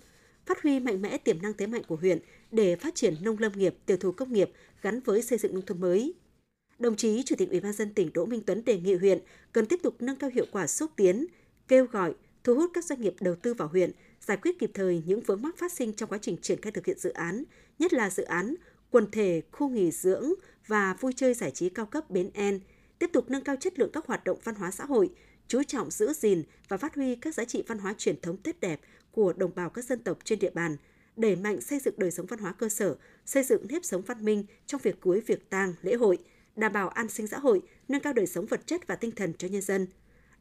phát 0.46 0.62
huy 0.64 0.80
mạnh 0.80 1.02
mẽ 1.02 1.18
tiềm 1.18 1.42
năng 1.42 1.54
thế 1.54 1.68
mạnh 1.68 1.82
của 1.88 1.96
huyện 1.96 2.20
để 2.52 2.76
phát 2.76 2.96
triển 2.96 3.16
nông 3.22 3.40
lâm 3.40 3.52
nghiệp, 3.52 3.76
tiêu 3.86 3.98
thụ 3.98 4.12
công 4.12 4.34
nghiệp 4.34 4.52
gắn 4.82 5.00
với 5.00 5.22
xây 5.22 5.38
dựng 5.38 5.54
nông 5.54 5.66
thôn 5.66 5.82
mới. 5.82 6.14
Đồng 6.80 6.96
chí 6.96 7.24
Chủ 7.24 7.36
tịch 7.36 7.50
Ủy 7.50 7.60
ban 7.60 7.74
dân 7.74 7.94
tỉnh 7.94 8.14
Đỗ 8.14 8.26
Minh 8.26 8.42
Tuấn 8.46 8.66
đề 8.66 8.80
nghị 8.80 8.94
huyện 8.94 9.20
cần 9.52 9.66
tiếp 9.66 9.80
tục 9.84 9.96
nâng 10.00 10.16
cao 10.16 10.30
hiệu 10.34 10.46
quả 10.52 10.68
xúc 10.68 10.92
tiến, 10.96 11.28
kêu 11.68 11.86
gọi, 11.86 12.14
thu 12.44 12.56
hút 12.56 12.72
các 12.74 12.86
doanh 12.86 13.02
nghiệp 13.02 13.16
đầu 13.20 13.36
tư 13.36 13.54
vào 13.54 13.68
huyện, 13.68 13.92
giải 14.22 14.38
quyết 14.38 14.60
kịp 14.60 14.72
thời 14.74 15.04
những 15.06 15.22
vướng 15.22 15.42
mắc 15.42 15.58
phát 15.58 15.72
sinh 15.72 15.94
trong 15.94 16.10
quá 16.10 16.18
trình 16.22 16.38
triển 16.42 16.62
khai 16.62 16.72
thực 16.72 16.86
hiện 16.86 17.00
dự 17.00 17.10
án, 17.10 17.44
nhất 17.80 17.94
là 17.94 18.10
dự 18.10 18.24
án 18.24 18.56
quần 18.90 19.12
thể 19.12 19.42
khu 19.52 19.70
nghỉ 19.70 19.92
dưỡng 19.92 20.34
và 20.68 20.94
vui 21.00 21.14
chơi 21.16 21.34
giải 21.34 21.52
trí 21.52 21.70
cao 21.70 21.86
cấp 21.86 22.10
Bến 22.10 22.30
En, 22.34 22.60
tiếp 23.02 23.10
tục 23.14 23.30
nâng 23.30 23.44
cao 23.44 23.56
chất 23.56 23.80
lượng 23.80 23.90
các 23.94 24.06
hoạt 24.06 24.24
động 24.24 24.40
văn 24.44 24.56
hóa 24.56 24.72
xã 24.72 24.86
hội, 24.86 25.10
chú 25.48 25.64
trọng 25.64 25.92
giữ 25.92 26.14
gìn 26.14 26.44
và 26.68 26.78
phát 26.78 26.96
huy 26.96 27.16
các 27.16 27.36
giá 27.36 27.46
trị 27.46 27.64
văn 27.68 27.80
hóa 27.80 27.94
truyền 27.98 28.22
thống 28.22 28.38
tốt 28.38 28.52
đẹp 28.62 28.80
của 29.12 29.34
đồng 29.34 29.52
bào 29.56 29.70
các 29.70 29.86
dân 29.86 30.00
tộc 30.00 30.18
trên 30.24 30.40
địa 30.40 30.50
bàn, 30.50 30.78
đẩy 31.16 31.36
mạnh 31.36 31.62
xây 31.62 31.80
dựng 31.80 31.94
đời 31.98 32.12
sống 32.12 32.26
văn 32.26 32.40
hóa 32.40 32.54
cơ 32.54 32.70
sở, 32.70 32.96
xây 33.26 33.44
dựng 33.44 33.68
nếp 33.70 33.86
sống 33.86 34.02
văn 34.02 34.26
minh 34.26 34.46
trong 34.68 34.82
việc 34.84 35.02
cưới 35.02 35.22
việc 35.22 35.50
tang, 35.50 35.74
lễ 35.82 35.94
hội, 35.94 36.18
đảm 36.56 36.74
bảo 36.74 36.90
an 36.90 37.10
sinh 37.10 37.28
xã 37.28 37.40
hội, 37.40 37.62
nâng 37.88 38.02
cao 38.02 38.14
đời 38.14 38.28
sống 38.28 38.46
vật 38.46 38.68
chất 38.68 38.88
và 38.88 38.96
tinh 38.96 39.12
thần 39.12 39.34
cho 39.34 39.48
nhân 39.48 39.62
dân. 39.62 39.88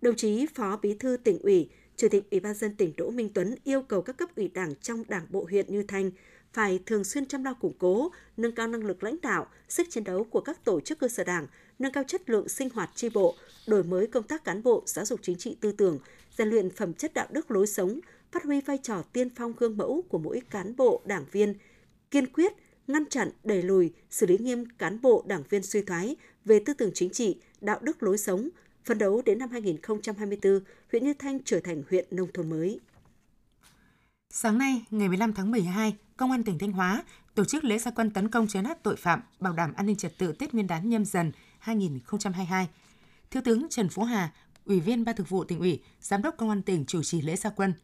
Đồng 0.01 0.17
chí 0.17 0.47
Phó 0.55 0.77
Bí 0.83 0.95
thư 0.95 1.17
tỉnh 1.17 1.39
ủy, 1.39 1.71
Chủ 1.97 2.09
tịch 2.09 2.31
Ủy 2.31 2.41
ban 2.41 2.55
dân 2.55 2.75
tỉnh 2.77 2.93
Đỗ 2.97 3.11
Minh 3.11 3.31
Tuấn 3.35 3.55
yêu 3.65 3.83
cầu 3.83 4.03
các 4.03 4.17
cấp 4.17 4.37
ủy 4.37 4.49
Đảng 4.49 4.75
trong 4.75 5.05
Đảng 5.09 5.27
bộ 5.31 5.47
huyện 5.51 5.67
Như 5.69 5.83
Thanh 5.83 6.11
phải 6.52 6.81
thường 6.87 7.05
xuyên 7.05 7.26
chăm 7.26 7.44
lo 7.44 7.55
củng 7.55 7.73
cố, 7.79 8.11
nâng 8.37 8.52
cao 8.52 8.67
năng 8.67 8.85
lực 8.85 9.02
lãnh 9.02 9.17
đạo, 9.23 9.47
sức 9.69 9.87
chiến 9.91 10.05
đấu 10.05 10.25
của 10.25 10.41
các 10.41 10.64
tổ 10.64 10.81
chức 10.81 10.99
cơ 10.99 11.08
sở 11.08 11.25
Đảng, 11.25 11.47
nâng 11.79 11.93
cao 11.93 12.05
chất 12.05 12.31
lượng 12.31 12.49
sinh 12.49 12.69
hoạt 12.70 12.91
tri 12.94 13.08
bộ, 13.08 13.35
đổi 13.67 13.85
mới 13.85 14.06
công 14.06 14.23
tác 14.23 14.44
cán 14.44 14.62
bộ, 14.62 14.82
giáo 14.87 15.05
dục 15.05 15.20
chính 15.23 15.37
trị 15.37 15.56
tư 15.61 15.73
tưởng, 15.73 15.99
rèn 16.38 16.49
luyện 16.49 16.70
phẩm 16.70 16.94
chất 16.94 17.14
đạo 17.14 17.26
đức 17.31 17.50
lối 17.50 17.67
sống, 17.67 18.00
phát 18.32 18.44
huy 18.44 18.61
vai 18.61 18.79
trò 18.82 19.02
tiên 19.12 19.29
phong 19.37 19.52
gương 19.56 19.76
mẫu 19.76 20.05
của 20.08 20.19
mỗi 20.19 20.43
cán 20.50 20.76
bộ, 20.76 21.02
đảng 21.05 21.25
viên, 21.32 21.55
kiên 22.11 22.32
quyết 22.32 22.52
ngăn 22.87 23.05
chặn, 23.06 23.31
đẩy 23.44 23.62
lùi, 23.62 23.93
xử 24.11 24.26
lý 24.26 24.38
nghiêm 24.38 24.64
cán 24.79 25.00
bộ, 25.00 25.25
đảng 25.26 25.43
viên 25.50 25.62
suy 25.62 25.82
thoái 25.82 26.17
về 26.44 26.62
tư 26.67 26.75
tưởng 26.75 26.91
chính 26.94 27.11
trị, 27.11 27.41
đạo 27.61 27.79
đức 27.82 28.02
lối 28.02 28.19
sống, 28.19 28.49
phấn 28.85 28.99
đấu 28.99 29.23
đến 29.26 29.38
năm 29.38 29.49
2024, 29.50 30.61
huyện 30.93 31.05
Như 31.05 31.14
Thanh 31.14 31.38
trở 31.44 31.61
thành 31.61 31.83
huyện 31.90 32.07
nông 32.11 32.28
thôn 32.35 32.50
mới. 32.50 32.80
Sáng 34.30 34.59
nay, 34.59 34.85
ngày 34.90 35.09
15 35.09 35.33
tháng 35.33 35.50
12, 35.50 35.97
Công 36.21 36.31
an 36.31 36.45
tỉnh 36.45 36.59
Thanh 36.59 36.73
Hóa 36.73 37.03
tổ 37.35 37.45
chức 37.45 37.65
lễ 37.65 37.79
gia 37.79 37.91
quân 37.91 38.11
tấn 38.11 38.29
công 38.29 38.49
chấn 38.49 38.65
áp 38.65 38.79
tội 38.83 38.97
phạm, 38.97 39.21
bảo 39.39 39.53
đảm 39.53 39.73
an 39.73 39.87
ninh 39.87 39.97
trật 39.97 40.19
tự 40.19 40.33
Tết 40.33 40.55
Nguyên 40.55 40.67
đán 40.67 40.89
nhâm 40.89 41.05
dần 41.05 41.33
2022. 41.59 42.69
Thiếu 43.31 43.43
tướng 43.45 43.67
Trần 43.71 43.89
Phú 43.89 44.03
Hà, 44.03 44.33
Ủy 44.65 44.81
viên 44.81 45.05
Ban 45.05 45.17
Thường 45.17 45.27
vụ 45.31 45.45
tỉnh 45.45 45.59
ủy, 45.59 45.83
Giám 46.00 46.23
đốc 46.23 46.37
Công 46.37 46.49
an 46.50 46.62
tỉnh 46.62 46.85
chủ 46.87 47.03
trì 47.03 47.23
lễ 47.23 47.37
gia 47.37 47.50
quân. 47.50 47.75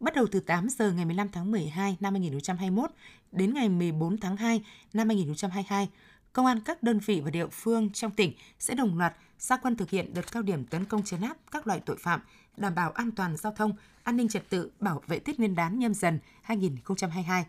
Bắt 0.00 0.14
đầu 0.14 0.26
từ 0.32 0.40
8 0.40 0.68
giờ 0.68 0.92
ngày 0.92 1.04
15 1.04 1.28
tháng 1.28 1.50
12 1.50 1.96
năm 2.00 2.14
2021 2.14 2.90
đến 3.32 3.54
ngày 3.54 3.68
14 3.68 4.18
tháng 4.18 4.36
2 4.36 4.64
năm 4.92 5.08
2022, 5.08 5.88
Công 6.32 6.46
an 6.46 6.60
các 6.60 6.82
đơn 6.82 6.98
vị 6.98 7.20
và 7.24 7.30
địa 7.30 7.46
phương 7.46 7.90
trong 7.92 8.10
tỉnh 8.10 8.32
sẽ 8.58 8.74
đồng 8.74 8.98
loạt 8.98 9.14
gia 9.38 9.56
quân 9.56 9.76
thực 9.76 9.90
hiện 9.90 10.14
đợt 10.14 10.32
cao 10.32 10.42
điểm 10.42 10.64
tấn 10.64 10.84
công 10.84 11.02
chấn 11.04 11.20
áp 11.20 11.36
các 11.50 11.66
loại 11.66 11.80
tội 11.80 11.96
phạm, 12.00 12.20
đảm 12.56 12.74
bảo 12.74 12.90
an 12.90 13.10
toàn 13.10 13.36
giao 13.36 13.52
thông, 13.52 13.72
an 14.02 14.16
ninh 14.16 14.28
trật 14.28 14.48
tự, 14.48 14.70
bảo 14.80 15.02
vệ 15.06 15.18
Tết 15.18 15.38
Nguyên 15.38 15.54
đán 15.54 15.78
nhâm 15.78 15.94
dần 15.94 16.18
2022. 16.42 17.44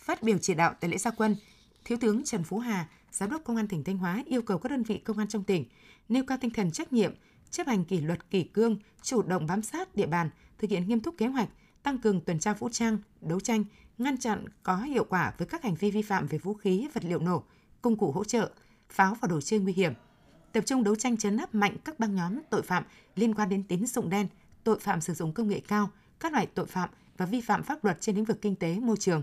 Phát 0.00 0.22
biểu 0.22 0.38
chỉ 0.38 0.54
đạo 0.54 0.74
tại 0.80 0.90
lễ 0.90 0.98
gia 0.98 1.10
quân, 1.10 1.36
Thiếu 1.84 1.98
tướng 2.00 2.24
Trần 2.24 2.44
Phú 2.44 2.58
Hà, 2.58 2.88
Giám 3.12 3.30
đốc 3.30 3.44
Công 3.44 3.56
an 3.56 3.68
tỉnh 3.68 3.84
Thanh 3.84 3.98
Hóa 3.98 4.22
yêu 4.26 4.42
cầu 4.42 4.58
các 4.58 4.68
đơn 4.68 4.82
vị 4.82 4.98
công 4.98 5.18
an 5.18 5.28
trong 5.28 5.44
tỉnh 5.44 5.64
nêu 6.08 6.24
cao 6.24 6.38
tinh 6.40 6.50
thần 6.50 6.70
trách 6.70 6.92
nhiệm, 6.92 7.14
chấp 7.50 7.66
hành 7.66 7.84
kỷ 7.84 8.00
luật 8.00 8.30
kỷ 8.30 8.42
cương, 8.42 8.76
chủ 9.02 9.22
động 9.22 9.46
bám 9.46 9.62
sát 9.62 9.94
địa 9.94 10.06
bàn, 10.06 10.30
thực 10.58 10.70
hiện 10.70 10.88
nghiêm 10.88 11.00
túc 11.00 11.14
kế 11.18 11.26
hoạch, 11.26 11.48
tăng 11.82 11.98
cường 11.98 12.20
tuần 12.20 12.38
tra 12.38 12.54
vũ 12.54 12.68
trang, 12.68 12.98
đấu 13.20 13.40
tranh, 13.40 13.64
ngăn 13.98 14.18
chặn 14.18 14.44
có 14.62 14.76
hiệu 14.76 15.04
quả 15.04 15.34
với 15.38 15.46
các 15.46 15.62
hành 15.62 15.74
vi 15.74 15.90
vi 15.90 16.02
phạm 16.02 16.26
về 16.26 16.38
vũ 16.38 16.54
khí, 16.54 16.88
vật 16.94 17.04
liệu 17.04 17.18
nổ, 17.18 17.44
công 17.82 17.96
cụ 17.96 18.12
hỗ 18.12 18.24
trợ, 18.24 18.50
pháo 18.88 19.14
và 19.20 19.28
đồ 19.28 19.40
chơi 19.40 19.60
nguy 19.60 19.72
hiểm. 19.72 19.92
Tập 20.52 20.64
trung 20.66 20.84
đấu 20.84 20.96
tranh 20.96 21.16
chấn 21.16 21.36
áp 21.36 21.54
mạnh 21.54 21.76
các 21.84 21.98
băng 21.98 22.14
nhóm 22.14 22.40
tội 22.50 22.62
phạm 22.62 22.84
liên 23.16 23.34
quan 23.34 23.48
đến 23.48 23.62
tín 23.62 23.86
dụng 23.86 24.10
đen, 24.10 24.26
tội 24.64 24.80
phạm 24.80 25.00
sử 25.00 25.14
dụng 25.14 25.32
công 25.32 25.48
nghệ 25.48 25.60
cao, 25.68 25.90
các 26.20 26.32
loại 26.32 26.46
tội 26.46 26.66
phạm 26.66 26.90
và 27.16 27.26
vi 27.26 27.40
phạm 27.40 27.62
pháp 27.62 27.84
luật 27.84 28.00
trên 28.00 28.16
lĩnh 28.16 28.24
vực 28.24 28.42
kinh 28.42 28.56
tế, 28.56 28.80
môi 28.80 28.96
trường. 28.96 29.22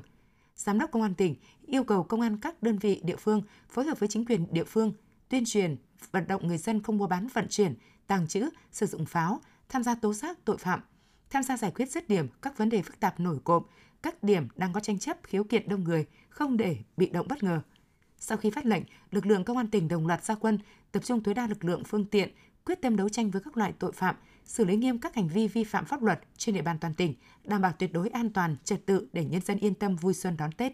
Giám 0.58 0.80
đốc 0.80 0.92
Công 0.92 1.02
an 1.02 1.14
tỉnh 1.14 1.36
yêu 1.66 1.84
cầu 1.84 2.04
công 2.04 2.22
an 2.22 2.38
các 2.38 2.64
đơn 2.64 2.78
vị 2.78 3.02
địa 3.04 3.16
phương 3.16 3.42
phối 3.70 3.86
hợp 3.86 4.00
với 4.00 4.10
chính 4.10 4.26
quyền 4.26 4.54
địa 4.54 4.64
phương 4.64 4.94
tuyên 5.30 5.44
truyền, 5.46 5.76
vận 6.12 6.28
động 6.28 6.48
người 6.48 6.58
dân 6.58 6.84
không 6.84 6.98
mua 6.98 7.08
bán 7.08 7.28
vận 7.34 7.48
chuyển, 7.50 7.76
tàng 8.08 8.28
trữ, 8.28 8.50
sử 8.72 8.86
dụng 8.86 9.06
pháo, 9.06 9.42
tham 9.70 9.84
gia 9.84 9.96
tố 9.96 10.14
giác 10.14 10.38
tội 10.46 10.58
phạm, 10.58 10.80
tham 11.30 11.44
gia 11.44 11.58
giải 11.58 11.72
quyết 11.72 11.92
dứt 11.92 12.10
điểm 12.10 12.28
các 12.42 12.58
vấn 12.58 12.70
đề 12.70 12.82
phức 12.82 13.00
tạp 13.00 13.20
nổi 13.20 13.40
cộm, 13.44 13.64
các 14.02 14.24
điểm 14.24 14.48
đang 14.56 14.74
có 14.74 14.80
tranh 14.80 15.00
chấp 15.00 15.18
khiếu 15.24 15.44
kiện 15.44 15.70
đông 15.70 15.84
người, 15.84 16.06
không 16.30 16.58
để 16.58 16.78
bị 16.98 17.10
động 17.10 17.28
bất 17.28 17.44
ngờ. 17.44 17.62
Sau 18.18 18.38
khi 18.38 18.50
phát 18.50 18.66
lệnh, 18.66 18.84
lực 19.12 19.26
lượng 19.26 19.44
công 19.44 19.58
an 19.58 19.68
tỉnh 19.68 19.88
đồng 19.88 20.08
loạt 20.08 20.24
ra 20.24 20.36
quân, 20.36 20.60
tập 20.92 21.04
trung 21.06 21.24
tối 21.24 21.34
đa 21.34 21.48
lực 21.48 21.64
lượng 21.64 21.84
phương 21.84 22.06
tiện 22.06 22.30
quyết 22.66 22.82
tâm 22.82 22.96
đấu 22.96 23.10
tranh 23.10 23.32
với 23.32 23.42
các 23.42 23.58
loại 23.58 23.74
tội 23.80 23.92
phạm, 23.92 24.16
xử 24.48 24.66
lý 24.66 24.76
nghiêm 24.76 25.00
các 25.00 25.16
hành 25.16 25.28
vi 25.28 25.48
vi 25.48 25.64
phạm 25.64 25.86
pháp 25.86 26.04
luật 26.04 26.20
trên 26.38 26.56
địa 26.56 26.62
bàn 26.62 26.78
toàn 26.82 26.94
tỉnh, 26.94 27.14
đảm 27.44 27.62
bảo 27.62 27.74
tuyệt 27.80 27.94
đối 27.94 28.10
an 28.10 28.30
toàn, 28.30 28.56
trật 28.64 28.86
tự 28.86 29.08
để 29.14 29.26
nhân 29.26 29.42
dân 29.42 29.58
yên 29.58 29.74
tâm 29.74 29.96
vui 29.96 30.14
xuân 30.14 30.36
đón 30.38 30.52
Tết. 30.52 30.74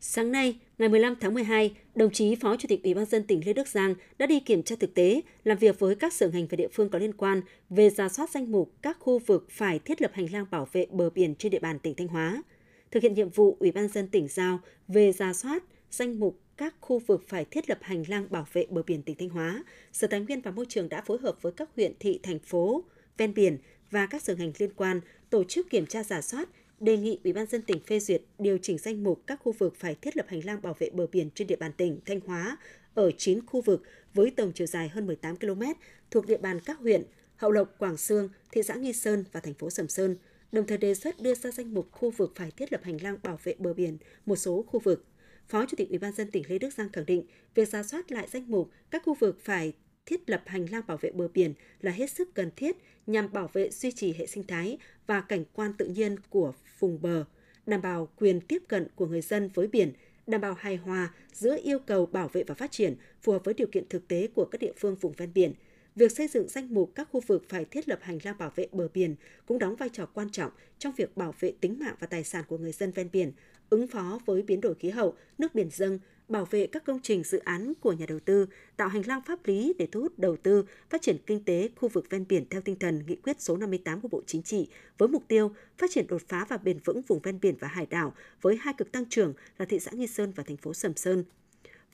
Sáng 0.00 0.32
nay, 0.32 0.58
ngày 0.78 0.88
15 0.88 1.14
tháng 1.20 1.34
12, 1.34 1.74
đồng 1.94 2.10
chí 2.10 2.34
Phó 2.34 2.56
Chủ 2.56 2.66
tịch 2.68 2.84
Ủy 2.84 2.94
ban 2.94 3.04
dân 3.04 3.26
tỉnh 3.26 3.40
Lê 3.46 3.52
Đức 3.52 3.68
Giang 3.68 3.94
đã 4.18 4.26
đi 4.26 4.40
kiểm 4.40 4.62
tra 4.62 4.76
thực 4.80 4.94
tế, 4.94 5.20
làm 5.44 5.58
việc 5.58 5.78
với 5.78 5.94
các 5.94 6.12
sở 6.12 6.28
ngành 6.28 6.46
và 6.46 6.56
địa 6.56 6.68
phương 6.72 6.88
có 6.88 6.98
liên 6.98 7.12
quan 7.14 7.40
về 7.70 7.90
ra 7.90 8.08
soát 8.08 8.30
danh 8.30 8.52
mục 8.52 8.72
các 8.82 8.96
khu 9.00 9.18
vực 9.18 9.46
phải 9.50 9.78
thiết 9.78 10.02
lập 10.02 10.10
hành 10.14 10.32
lang 10.32 10.46
bảo 10.50 10.68
vệ 10.72 10.86
bờ 10.90 11.10
biển 11.10 11.34
trên 11.34 11.52
địa 11.52 11.58
bàn 11.58 11.78
tỉnh 11.78 11.94
Thanh 11.94 12.08
Hóa. 12.08 12.42
Thực 12.90 13.02
hiện 13.02 13.14
nhiệm 13.14 13.28
vụ 13.28 13.56
Ủy 13.60 13.72
ban 13.72 13.88
dân 13.88 14.08
tỉnh 14.08 14.28
giao 14.28 14.60
về 14.88 15.12
ra 15.12 15.32
soát 15.32 15.62
danh 15.90 16.20
mục 16.20 16.40
các 16.60 16.74
khu 16.80 16.98
vực 16.98 17.24
phải 17.28 17.44
thiết 17.44 17.68
lập 17.68 17.78
hành 17.82 18.04
lang 18.08 18.26
bảo 18.30 18.46
vệ 18.52 18.66
bờ 18.70 18.82
biển 18.82 19.02
tỉnh 19.02 19.16
Thanh 19.16 19.28
Hóa, 19.28 19.64
Sở 19.92 20.06
Tài 20.06 20.20
nguyên 20.20 20.40
và 20.40 20.50
Môi 20.50 20.66
trường 20.68 20.88
đã 20.88 21.02
phối 21.02 21.18
hợp 21.18 21.42
với 21.42 21.52
các 21.52 21.68
huyện, 21.76 21.92
thị, 22.00 22.20
thành 22.22 22.38
phố 22.38 22.84
ven 23.16 23.34
biển 23.34 23.58
và 23.90 24.06
các 24.06 24.22
sở 24.22 24.34
ngành 24.34 24.52
liên 24.58 24.70
quan 24.76 25.00
tổ 25.30 25.44
chức 25.44 25.70
kiểm 25.70 25.86
tra 25.86 26.02
giả 26.02 26.20
soát, 26.20 26.48
đề 26.80 26.96
nghị 26.96 27.18
Ủy 27.24 27.32
ban 27.32 27.46
dân 27.46 27.62
tỉnh 27.62 27.80
phê 27.86 28.00
duyệt 28.00 28.22
điều 28.38 28.58
chỉnh 28.58 28.78
danh 28.78 29.04
mục 29.04 29.22
các 29.26 29.40
khu 29.42 29.52
vực 29.52 29.76
phải 29.76 29.94
thiết 29.94 30.16
lập 30.16 30.26
hành 30.28 30.40
lang 30.44 30.62
bảo 30.62 30.74
vệ 30.78 30.90
bờ 30.90 31.06
biển 31.06 31.30
trên 31.34 31.46
địa 31.46 31.56
bàn 31.56 31.72
tỉnh 31.76 32.00
Thanh 32.06 32.20
Hóa 32.20 32.56
ở 32.94 33.10
9 33.18 33.46
khu 33.46 33.60
vực 33.60 33.82
với 34.14 34.30
tổng 34.30 34.52
chiều 34.54 34.66
dài 34.66 34.88
hơn 34.88 35.06
18 35.06 35.36
km 35.36 35.62
thuộc 36.10 36.26
địa 36.26 36.38
bàn 36.38 36.60
các 36.60 36.78
huyện 36.78 37.02
Hậu 37.36 37.50
Lộc, 37.50 37.78
Quảng 37.78 37.96
Sương, 37.96 38.28
thị 38.52 38.62
xã 38.62 38.74
Nghi 38.74 38.92
Sơn 38.92 39.24
và 39.32 39.40
thành 39.40 39.54
phố 39.54 39.70
Sầm 39.70 39.88
Sơn, 39.88 40.16
đồng 40.52 40.66
thời 40.66 40.78
đề 40.78 40.94
xuất 40.94 41.20
đưa 41.20 41.34
ra 41.34 41.50
danh 41.50 41.74
mục 41.74 41.88
khu 41.92 42.10
vực 42.10 42.32
phải 42.36 42.50
thiết 42.50 42.72
lập 42.72 42.80
hành 42.84 43.02
lang 43.02 43.18
bảo 43.22 43.38
vệ 43.44 43.54
bờ 43.58 43.74
biển 43.74 43.98
một 44.26 44.36
số 44.36 44.64
khu 44.66 44.80
vực. 44.80 45.04
Phó 45.50 45.66
Chủ 45.66 45.76
tịch 45.76 45.88
Ủy 45.88 45.98
ban 45.98 46.12
dân 46.12 46.30
tỉnh 46.30 46.44
Lê 46.48 46.58
Đức 46.58 46.72
Giang 46.72 46.88
khẳng 46.92 47.06
định, 47.06 47.24
việc 47.54 47.68
ra 47.68 47.82
soát 47.82 48.12
lại 48.12 48.28
danh 48.30 48.50
mục 48.50 48.70
các 48.90 49.02
khu 49.04 49.14
vực 49.14 49.38
phải 49.40 49.72
thiết 50.06 50.30
lập 50.30 50.42
hành 50.46 50.66
lang 50.70 50.82
bảo 50.86 50.96
vệ 50.96 51.10
bờ 51.10 51.28
biển 51.28 51.54
là 51.80 51.92
hết 51.92 52.10
sức 52.10 52.34
cần 52.34 52.50
thiết 52.56 52.76
nhằm 53.06 53.32
bảo 53.32 53.50
vệ 53.52 53.70
duy 53.70 53.92
trì 53.92 54.12
hệ 54.12 54.26
sinh 54.26 54.46
thái 54.46 54.78
và 55.06 55.20
cảnh 55.20 55.44
quan 55.52 55.72
tự 55.72 55.86
nhiên 55.86 56.16
của 56.30 56.52
vùng 56.78 57.02
bờ, 57.02 57.24
đảm 57.66 57.82
bảo 57.82 58.08
quyền 58.16 58.40
tiếp 58.40 58.62
cận 58.68 58.86
của 58.94 59.06
người 59.06 59.20
dân 59.20 59.50
với 59.54 59.66
biển, 59.66 59.92
đảm 60.26 60.40
bảo 60.40 60.54
hài 60.54 60.76
hòa 60.76 61.14
giữa 61.32 61.56
yêu 61.62 61.78
cầu 61.78 62.06
bảo 62.06 62.28
vệ 62.28 62.44
và 62.44 62.54
phát 62.54 62.70
triển 62.70 62.96
phù 63.22 63.32
hợp 63.32 63.44
với 63.44 63.54
điều 63.54 63.66
kiện 63.66 63.88
thực 63.88 64.08
tế 64.08 64.28
của 64.34 64.44
các 64.44 64.60
địa 64.60 64.72
phương 64.76 64.96
vùng 64.96 65.12
ven 65.12 65.32
biển. 65.34 65.52
Việc 65.94 66.12
xây 66.12 66.28
dựng 66.28 66.48
danh 66.48 66.74
mục 66.74 66.92
các 66.94 67.08
khu 67.12 67.20
vực 67.20 67.44
phải 67.48 67.64
thiết 67.64 67.88
lập 67.88 67.98
hành 68.02 68.18
lang 68.24 68.38
bảo 68.38 68.52
vệ 68.56 68.66
bờ 68.72 68.88
biển 68.94 69.14
cũng 69.46 69.58
đóng 69.58 69.76
vai 69.76 69.88
trò 69.88 70.06
quan 70.06 70.30
trọng 70.30 70.50
trong 70.78 70.92
việc 70.96 71.16
bảo 71.16 71.34
vệ 71.40 71.52
tính 71.60 71.78
mạng 71.78 71.94
và 72.00 72.06
tài 72.06 72.24
sản 72.24 72.44
của 72.48 72.58
người 72.58 72.72
dân 72.72 72.92
ven 72.92 73.08
biển, 73.12 73.32
ứng 73.70 73.86
phó 73.86 74.18
với 74.26 74.42
biến 74.42 74.60
đổi 74.60 74.74
khí 74.74 74.90
hậu, 74.90 75.14
nước 75.38 75.54
biển 75.54 75.68
dâng, 75.70 75.98
bảo 76.28 76.44
vệ 76.44 76.66
các 76.66 76.84
công 76.84 77.00
trình 77.02 77.24
dự 77.24 77.38
án 77.38 77.72
của 77.80 77.92
nhà 77.92 78.06
đầu 78.08 78.20
tư, 78.20 78.46
tạo 78.76 78.88
hành 78.88 79.02
lang 79.06 79.22
pháp 79.26 79.46
lý 79.46 79.72
để 79.78 79.86
thu 79.92 80.00
hút 80.00 80.18
đầu 80.18 80.36
tư, 80.36 80.64
phát 80.90 81.02
triển 81.02 81.16
kinh 81.26 81.44
tế 81.44 81.68
khu 81.76 81.88
vực 81.88 82.10
ven 82.10 82.24
biển 82.28 82.44
theo 82.50 82.60
tinh 82.60 82.76
thần 82.76 83.02
nghị 83.06 83.16
quyết 83.16 83.40
số 83.40 83.56
58 83.56 84.00
của 84.00 84.08
Bộ 84.08 84.22
Chính 84.26 84.42
trị 84.42 84.68
với 84.98 85.08
mục 85.08 85.22
tiêu 85.28 85.54
phát 85.78 85.90
triển 85.90 86.06
đột 86.06 86.22
phá 86.28 86.46
và 86.48 86.56
bền 86.56 86.78
vững 86.84 87.02
vùng 87.02 87.20
ven 87.22 87.38
biển 87.42 87.54
và 87.60 87.68
hải 87.68 87.86
đảo 87.86 88.14
với 88.42 88.56
hai 88.60 88.74
cực 88.74 88.92
tăng 88.92 89.04
trưởng 89.08 89.34
là 89.58 89.64
thị 89.64 89.80
xã 89.80 89.90
Nghi 89.90 90.06
Sơn 90.06 90.32
và 90.36 90.42
thành 90.46 90.56
phố 90.56 90.74
Sầm 90.74 90.96
Sơn. 90.96 91.24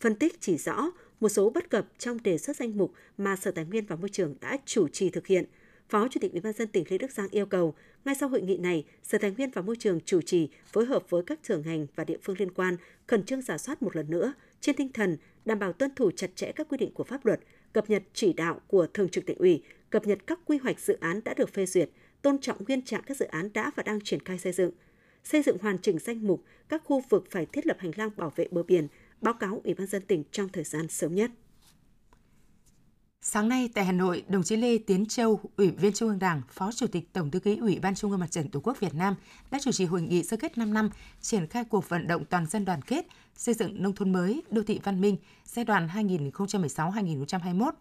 Phân 0.00 0.14
tích 0.14 0.40
chỉ 0.40 0.56
rõ 0.56 0.90
một 1.21 1.28
số 1.28 1.50
bất 1.50 1.71
cập 1.71 1.87
trong 1.99 2.23
đề 2.23 2.38
xuất 2.38 2.56
danh 2.56 2.76
mục 2.76 2.92
mà 3.18 3.37
Sở 3.37 3.50
Tài 3.50 3.64
nguyên 3.64 3.87
và 3.87 3.97
Môi 3.97 4.09
trường 4.09 4.35
đã 4.40 4.59
chủ 4.66 4.88
trì 4.88 5.11
thực 5.11 5.26
hiện– 5.26 5.45
Phó 5.88 6.09
Chủ 6.09 6.21
tịch 6.21 6.33
Ủy 6.33 6.40
ban 6.40 6.52
dân 6.52 6.69
tỉnh 6.69 6.85
Lê 6.88 6.99
Đức 6.99 7.11
Giang 7.11 7.28
yêu 7.31 7.47
cầu, 7.47 7.75
ngay 8.05 8.14
sau 8.14 8.28
hội 8.28 8.43
nghị 8.43 8.57
này, 8.57 8.85
Sở 9.02 9.19
Tài 9.19 9.31
nguyên 9.31 9.50
và 9.50 9.62
Môi 9.62 9.76
trường 9.76 10.00
chủ 10.00 10.21
trì 10.21 10.49
phối 10.73 10.85
hợp 10.85 11.11
với 11.11 11.23
các 11.26 11.38
trưởng 11.43 11.62
ngành 11.66 11.87
và 11.97 12.05
địa 12.05 12.16
phương 12.23 12.37
liên 12.38 12.50
quan 12.50 12.76
khẩn 13.07 13.25
trương 13.25 13.43
giả 13.43 13.59
soát 13.59 13.83
một 13.83 13.97
lần 13.97 14.11
nữa 14.11 14.33
trên 14.61 14.76
tinh 14.76 14.93
thần 14.93 15.16
đảm 15.45 15.59
bảo 15.59 15.73
tuân 15.73 15.95
thủ 15.95 16.11
chặt 16.11 16.31
chẽ 16.35 16.52
các 16.52 16.69
quy 16.69 16.78
định 16.78 16.95
của 16.95 17.05
pháp 17.05 17.26
luật, 17.26 17.40
cập 17.73 17.90
nhật 17.90 18.02
chỉ 18.14 18.33
đạo 18.33 18.61
của 18.66 18.87
Thường 18.87 19.09
trực 19.09 19.26
tỉnh 19.26 19.38
ủy, 19.38 19.62
cập 19.90 20.07
nhật 20.07 20.19
các 20.26 20.38
quy 20.45 20.59
hoạch 20.59 20.81
dự 20.81 20.97
án 21.00 21.21
đã 21.25 21.35
được 21.35 21.52
phê 21.55 21.66
duyệt, 21.66 21.90
tôn 22.23 22.38
trọng 22.38 22.64
nguyên 22.64 22.83
trạng 22.83 23.02
các 23.07 23.16
dự 23.16 23.26
án 23.26 23.52
đã 23.55 23.71
và 23.76 23.83
đang 23.83 24.00
triển 24.00 24.21
khai 24.21 24.38
xây 24.38 24.52
dựng, 24.52 24.71
xây 25.25 25.43
dựng 25.43 25.59
hoàn 25.59 25.78
chỉnh 25.78 25.99
danh 25.99 26.26
mục 26.26 26.45
các 26.69 26.83
khu 26.85 27.02
vực 27.09 27.25
phải 27.31 27.47
thiết 27.47 27.66
lập 27.66 27.76
hành 27.81 27.93
lang 27.97 28.11
bảo 28.16 28.33
vệ 28.37 28.49
bờ 28.50 28.62
biển, 28.62 28.88
báo 29.21 29.35
cáo 29.35 29.61
Ủy 29.64 29.75
ban 29.75 29.87
dân 29.87 30.02
tỉnh 30.02 30.25
trong 30.31 30.49
thời 30.49 30.64
gian 30.64 30.88
sớm 30.88 31.14
nhất. 31.14 31.31
Sáng 33.28 33.49
nay 33.49 33.68
tại 33.75 33.85
Hà 33.85 33.92
Nội, 33.92 34.25
đồng 34.28 34.42
chí 34.42 34.56
Lê 34.56 34.78
Tiến 34.78 35.06
Châu, 35.06 35.40
Ủy 35.56 35.71
viên 35.71 35.92
Trung 35.92 36.09
ương 36.09 36.18
Đảng, 36.18 36.42
Phó 36.50 36.73
Chủ 36.73 36.87
tịch 36.87 37.12
Tổng 37.12 37.30
thư 37.30 37.40
ký 37.40 37.56
Ủy 37.56 37.78
ban 37.78 37.95
Trung 37.95 38.11
ương 38.11 38.21
Mặt 38.21 38.30
trận 38.30 38.49
Tổ 38.49 38.61
quốc 38.61 38.80
Việt 38.80 38.95
Nam 38.95 39.14
đã 39.50 39.59
chủ 39.62 39.73
trì 39.73 39.85
hội 39.85 40.02
nghị 40.02 40.23
sơ 40.23 40.37
kết 40.37 40.59
5 40.59 40.75
năm 40.75 40.90
triển 41.21 41.47
khai 41.47 41.64
cuộc 41.64 41.88
vận 41.88 42.06
động 42.06 42.25
toàn 42.25 42.47
dân 42.47 42.64
đoàn 42.64 42.83
kết 42.83 43.06
xây 43.37 43.54
dựng 43.54 43.83
nông 43.83 43.95
thôn 43.95 44.12
mới, 44.12 44.42
đô 44.50 44.62
thị 44.62 44.80
văn 44.85 45.00
minh 45.00 45.16
giai 45.45 45.64
đoạn 45.64 45.88
2016-2021. 45.95 47.73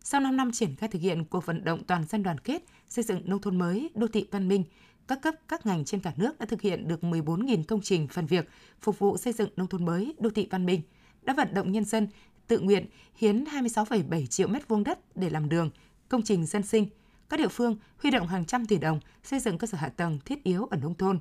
Sau 0.00 0.20
5 0.20 0.36
năm 0.36 0.52
triển 0.52 0.76
khai 0.76 0.88
thực 0.88 1.02
hiện 1.02 1.24
cuộc 1.24 1.46
vận 1.46 1.64
động 1.64 1.84
toàn 1.84 2.04
dân 2.08 2.22
đoàn 2.22 2.38
kết 2.38 2.62
xây 2.88 3.04
dựng 3.04 3.20
nông 3.24 3.40
thôn 3.40 3.58
mới, 3.58 3.90
đô 3.94 4.06
thị 4.06 4.26
văn 4.30 4.48
minh, 4.48 4.64
các 5.08 5.22
cấp 5.22 5.34
các 5.48 5.66
ngành 5.66 5.84
trên 5.84 6.00
cả 6.00 6.12
nước 6.16 6.38
đã 6.38 6.46
thực 6.46 6.62
hiện 6.62 6.88
được 6.88 7.00
14.000 7.02 7.64
công 7.68 7.80
trình 7.82 8.08
phần 8.08 8.26
việc 8.26 8.48
phục 8.80 8.98
vụ 8.98 9.16
xây 9.16 9.32
dựng 9.32 9.50
nông 9.56 9.66
thôn 9.66 9.84
mới, 9.84 10.14
đô 10.18 10.30
thị 10.30 10.48
văn 10.50 10.66
minh, 10.66 10.80
đã 11.22 11.34
vận 11.34 11.54
động 11.54 11.72
nhân 11.72 11.84
dân 11.84 12.08
tự 12.52 12.60
nguyện 12.60 12.86
hiến 13.14 13.44
26,7 13.44 14.26
triệu 14.26 14.48
mét 14.48 14.68
vuông 14.68 14.84
đất 14.84 15.16
để 15.16 15.30
làm 15.30 15.48
đường, 15.48 15.70
công 16.08 16.22
trình 16.22 16.46
dân 16.46 16.62
sinh. 16.62 16.86
Các 17.28 17.40
địa 17.40 17.48
phương 17.48 17.76
huy 17.98 18.10
động 18.10 18.26
hàng 18.26 18.44
trăm 18.44 18.66
tỷ 18.66 18.78
đồng 18.78 19.00
xây 19.24 19.40
dựng 19.40 19.58
cơ 19.58 19.66
sở 19.66 19.78
hạ 19.78 19.88
tầng 19.88 20.18
thiết 20.24 20.44
yếu 20.44 20.64
ở 20.64 20.76
nông 20.76 20.94
thôn. 20.94 21.18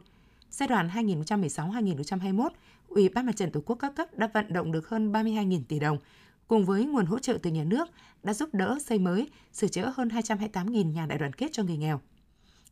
Giai 0.50 0.68
đoạn 0.68 0.90
2016-2021, 0.90 2.50
Ủy 2.88 3.10
ban 3.10 3.26
Mặt 3.26 3.36
trận 3.36 3.52
Tổ 3.52 3.62
quốc 3.66 3.76
các 3.76 3.96
cấp 3.96 4.08
đã 4.14 4.30
vận 4.34 4.54
động 4.54 4.72
được 4.72 4.90
hơn 4.90 5.12
32.000 5.12 5.62
tỷ 5.68 5.80
đồng, 5.80 5.98
cùng 6.48 6.66
với 6.66 6.86
nguồn 6.86 7.06
hỗ 7.06 7.20
trợ 7.20 7.38
từ 7.44 7.52
nhà 7.52 7.64
nước 7.64 7.90
đã 8.24 8.34
giúp 8.34 8.50
đỡ 8.54 8.78
xây 8.86 9.00
mới, 9.00 9.30
sửa 9.54 9.68
chữa 9.68 9.94
hơn 9.96 10.08
228.000 10.08 10.92
nhà 10.92 11.06
đại 11.06 11.18
đoàn 11.18 11.34
kết 11.34 11.48
cho 11.52 11.64
người 11.64 11.78
nghèo. 11.78 12.02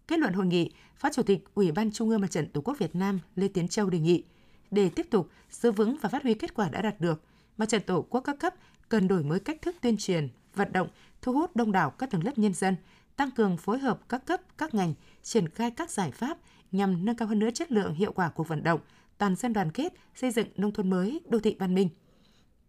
Kết 0.08 0.20
luận 0.20 0.34
hội 0.34 0.46
nghị, 0.46 0.72
Phó 0.96 1.10
Chủ 1.14 1.24
tịch 1.24 1.44
Ủy 1.54 1.72
ban 1.72 1.92
Trung 1.92 2.10
ương 2.10 2.22
Mặt 2.22 2.32
trận 2.32 2.50
Tổ 2.50 2.62
quốc 2.62 2.80
Việt 2.80 2.96
Nam 2.96 3.20
Lê 3.36 3.48
Tiến 3.48 3.68
Châu 3.68 3.90
đề 3.90 4.00
nghị 4.00 4.24
để 4.72 4.90
tiếp 4.90 5.08
tục 5.10 5.30
giữ 5.52 5.72
vững 5.72 5.98
và 6.02 6.10
phát 6.10 6.24
huy 6.24 6.34
kết 6.34 6.54
quả 6.54 6.70
đã 6.70 6.82
đạt 6.82 7.02
được, 7.02 7.24
Mặt 7.60 7.70
trận 7.70 7.82
Tổ 7.82 8.06
quốc 8.10 8.22
các 8.22 8.40
cấp 8.40 8.54
cần 8.90 9.08
đổi 9.08 9.24
mới 9.24 9.40
cách 9.40 9.62
thức 9.62 9.76
tuyên 9.82 9.98
truyền, 9.98 10.28
vận 10.56 10.74
động, 10.74 10.88
thu 11.22 11.34
hút 11.34 11.56
đông 11.56 11.72
đảo 11.72 11.90
các 11.90 12.12
tầng 12.12 12.24
lớp 12.24 12.38
nhân 12.38 12.54
dân, 12.54 12.76
tăng 13.16 13.32
cường 13.32 13.58
phối 13.58 13.80
hợp 13.80 14.00
các 14.10 14.26
cấp, 14.26 14.42
các 14.58 14.74
ngành, 14.74 14.94
triển 15.24 15.50
khai 15.50 15.72
các 15.72 15.92
giải 15.92 16.12
pháp 16.12 16.38
nhằm 16.72 17.06
nâng 17.06 17.16
cao 17.16 17.28
hơn 17.28 17.40
nữa 17.40 17.50
chất 17.54 17.72
lượng 17.72 17.94
hiệu 17.94 18.12
quả 18.12 18.30
của 18.30 18.44
vận 18.44 18.64
động, 18.64 18.80
toàn 19.18 19.36
dân 19.36 19.54
đoàn 19.54 19.72
kết, 19.72 19.94
xây 20.16 20.32
dựng 20.32 20.48
nông 20.58 20.72
thôn 20.72 20.90
mới, 20.90 21.20
đô 21.30 21.40
thị 21.40 21.56
văn 21.60 21.76
minh. 21.76 21.90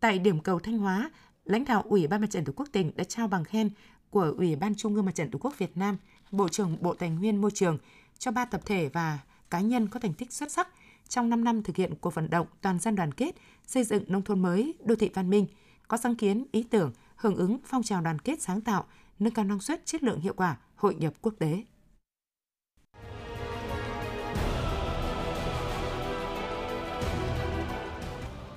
Tại 0.01 0.19
điểm 0.19 0.41
cầu 0.41 0.59
Thanh 0.59 0.79
Hóa, 0.79 1.11
lãnh 1.45 1.65
đạo 1.65 1.85
Ủy 1.89 2.07
ban 2.07 2.21
Mặt 2.21 2.31
trận 2.31 2.45
Tổ 2.45 2.53
quốc 2.57 2.69
tỉnh 2.73 2.93
đã 2.97 3.05
trao 3.05 3.29
bằng 3.29 3.45
khen 3.45 3.71
của 4.11 4.35
Ủy 4.39 4.57
ban 4.57 4.75
Trung 4.75 4.95
ương 4.95 5.05
Mặt 5.05 5.15
trận 5.15 5.31
Tổ 5.31 5.39
quốc 5.39 5.59
Việt 5.59 5.77
Nam, 5.77 5.97
Bộ 6.31 6.49
trưởng 6.49 6.77
Bộ 6.81 6.95
Tài 6.95 7.11
nguyên 7.11 7.41
Môi 7.41 7.51
trường 7.55 7.79
cho 8.19 8.31
ba 8.31 8.45
tập 8.45 8.61
thể 8.65 8.89
và 8.89 9.19
cá 9.51 9.61
nhân 9.61 9.89
có 9.89 10.01
thành 10.01 10.15
tích 10.15 10.33
xuất 10.33 10.53
sắc 10.53 10.69
trong 11.09 11.31
5 11.31 11.45
năm 11.45 11.63
thực 11.63 11.77
hiện 11.77 11.95
cuộc 12.01 12.15
vận 12.15 12.31
động 12.31 12.47
toàn 12.61 12.79
dân 12.79 12.97
đoàn 12.97 13.13
kết 13.13 13.35
xây 13.67 13.85
dựng 13.85 14.05
nông 14.09 14.23
thôn 14.23 14.43
mới, 14.43 14.75
đô 14.85 14.95
thị 14.95 15.11
văn 15.15 15.31
minh, 15.31 15.47
có 15.89 15.97
sáng 15.97 16.17
kiến, 16.17 16.47
ý 16.53 16.63
tưởng, 16.63 16.93
hưởng 17.17 17.37
ứng 17.37 17.59
phong 17.65 17.83
trào 17.83 18.01
đoàn 18.01 18.19
kết 18.19 18.43
sáng 18.43 18.61
tạo, 18.61 18.85
nâng 19.19 19.35
cao 19.35 19.45
năng 19.45 19.61
suất, 19.61 19.87
chất 19.87 20.03
lượng 20.03 20.21
hiệu 20.21 20.35
quả, 20.35 20.57
hội 20.75 20.95
nhập 20.95 21.13
quốc 21.23 21.35
tế. 21.39 21.65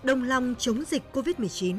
Đồng 0.04 0.24
lòng 0.24 0.56
chống 0.58 0.84
dịch 0.88 1.04
COVID-19 1.14 1.78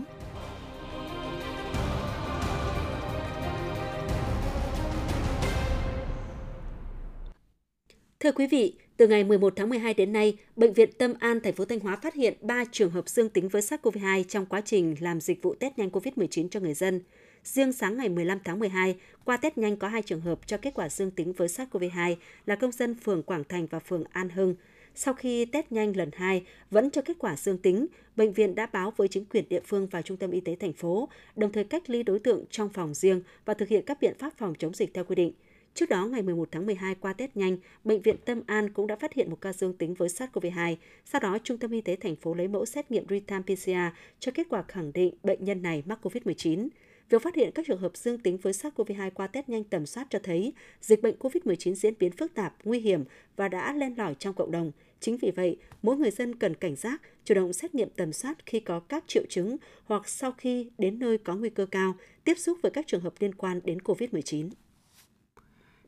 Thưa 8.20 8.32
quý 8.32 8.46
vị, 8.46 8.76
từ 8.96 9.06
ngày 9.06 9.24
11 9.24 9.52
tháng 9.56 9.68
12 9.68 9.94
đến 9.94 10.12
nay, 10.12 10.36
Bệnh 10.56 10.72
viện 10.72 10.90
Tâm 10.98 11.14
An 11.18 11.40
thành 11.40 11.54
phố 11.54 11.64
Thanh 11.64 11.80
Hóa 11.80 11.96
phát 11.96 12.14
hiện 12.14 12.34
3 12.40 12.64
trường 12.72 12.90
hợp 12.90 13.08
dương 13.08 13.28
tính 13.28 13.48
với 13.48 13.62
SARS-CoV-2 13.62 14.24
trong 14.24 14.46
quá 14.46 14.60
trình 14.64 14.94
làm 15.00 15.20
dịch 15.20 15.42
vụ 15.42 15.54
test 15.54 15.78
nhanh 15.78 15.88
COVID-19 15.88 16.48
cho 16.48 16.60
người 16.60 16.74
dân. 16.74 17.00
Riêng 17.44 17.72
sáng 17.72 17.96
ngày 17.96 18.08
15 18.08 18.38
tháng 18.44 18.58
12, 18.58 18.96
qua 19.24 19.36
test 19.36 19.58
nhanh 19.58 19.76
có 19.76 19.88
2 19.88 20.02
trường 20.02 20.20
hợp 20.20 20.46
cho 20.46 20.56
kết 20.56 20.74
quả 20.74 20.88
dương 20.88 21.10
tính 21.10 21.32
với 21.32 21.48
SARS-CoV-2 21.48 22.16
là 22.46 22.54
công 22.54 22.72
dân 22.72 22.94
phường 22.94 23.22
Quảng 23.22 23.44
Thành 23.48 23.66
và 23.66 23.78
phường 23.78 24.04
An 24.12 24.28
Hưng. 24.28 24.54
Sau 24.94 25.14
khi 25.14 25.44
test 25.44 25.66
nhanh 25.70 25.96
lần 25.96 26.10
2 26.12 26.46
vẫn 26.70 26.90
cho 26.90 27.02
kết 27.02 27.16
quả 27.18 27.36
dương 27.36 27.58
tính, 27.58 27.86
bệnh 28.16 28.32
viện 28.32 28.54
đã 28.54 28.66
báo 28.66 28.92
với 28.96 29.08
chính 29.08 29.24
quyền 29.24 29.48
địa 29.48 29.60
phương 29.66 29.86
và 29.86 30.02
trung 30.02 30.16
tâm 30.16 30.30
y 30.30 30.40
tế 30.40 30.56
thành 30.60 30.72
phố, 30.72 31.08
đồng 31.36 31.52
thời 31.52 31.64
cách 31.64 31.90
ly 31.90 32.02
đối 32.02 32.18
tượng 32.18 32.44
trong 32.50 32.68
phòng 32.68 32.94
riêng 32.94 33.22
và 33.44 33.54
thực 33.54 33.68
hiện 33.68 33.84
các 33.86 34.00
biện 34.00 34.14
pháp 34.18 34.32
phòng 34.38 34.54
chống 34.58 34.74
dịch 34.74 34.94
theo 34.94 35.04
quy 35.04 35.14
định. 35.14 35.32
Trước 35.74 35.88
đó, 35.88 36.06
ngày 36.06 36.22
11 36.22 36.48
tháng 36.52 36.66
12 36.66 36.94
qua 36.94 37.12
test 37.12 37.30
nhanh, 37.34 37.56
Bệnh 37.84 38.02
viện 38.02 38.16
Tâm 38.24 38.42
An 38.46 38.72
cũng 38.72 38.86
đã 38.86 38.96
phát 38.96 39.12
hiện 39.14 39.30
một 39.30 39.40
ca 39.40 39.52
dương 39.52 39.72
tính 39.72 39.94
với 39.94 40.08
SARS-CoV-2. 40.08 40.76
Sau 41.04 41.20
đó, 41.20 41.38
Trung 41.44 41.58
tâm 41.58 41.70
Y 41.70 41.80
tế 41.80 41.96
thành 41.96 42.16
phố 42.16 42.34
lấy 42.34 42.48
mẫu 42.48 42.66
xét 42.66 42.90
nghiệm 42.90 43.06
real-time 43.06 43.42
PCR 43.42 43.96
cho 44.18 44.32
kết 44.34 44.46
quả 44.50 44.62
khẳng 44.68 44.92
định 44.92 45.14
bệnh 45.22 45.44
nhân 45.44 45.62
này 45.62 45.82
mắc 45.86 45.98
COVID-19. 46.02 46.68
Việc 47.10 47.22
phát 47.22 47.34
hiện 47.34 47.50
các 47.54 47.66
trường 47.66 47.78
hợp 47.78 47.96
dương 47.96 48.18
tính 48.18 48.36
với 48.36 48.52
SARS-CoV-2 48.52 49.10
qua 49.10 49.26
test 49.26 49.48
nhanh 49.48 49.64
tầm 49.64 49.86
soát 49.86 50.06
cho 50.10 50.18
thấy 50.22 50.52
dịch 50.80 51.02
bệnh 51.02 51.16
COVID-19 51.18 51.74
diễn 51.74 51.94
biến 51.98 52.12
phức 52.12 52.34
tạp, 52.34 52.54
nguy 52.64 52.80
hiểm 52.80 53.04
và 53.36 53.48
đã 53.48 53.72
len 53.72 53.94
lỏi 53.98 54.14
trong 54.18 54.34
cộng 54.34 54.50
đồng. 54.50 54.72
Chính 55.00 55.16
vì 55.16 55.30
vậy, 55.30 55.56
mỗi 55.82 55.96
người 55.96 56.10
dân 56.10 56.34
cần 56.34 56.54
cảnh 56.54 56.76
giác, 56.76 57.02
chủ 57.24 57.34
động 57.34 57.52
xét 57.52 57.74
nghiệm 57.74 57.88
tầm 57.96 58.12
soát 58.12 58.46
khi 58.46 58.60
có 58.60 58.80
các 58.80 59.04
triệu 59.06 59.22
chứng 59.28 59.56
hoặc 59.84 60.08
sau 60.08 60.32
khi 60.32 60.70
đến 60.78 60.98
nơi 60.98 61.18
có 61.18 61.34
nguy 61.34 61.50
cơ 61.50 61.66
cao, 61.66 61.94
tiếp 62.24 62.34
xúc 62.38 62.58
với 62.62 62.70
các 62.70 62.86
trường 62.86 63.00
hợp 63.00 63.14
liên 63.18 63.34
quan 63.34 63.60
đến 63.64 63.78
COVID-19. 63.78 64.50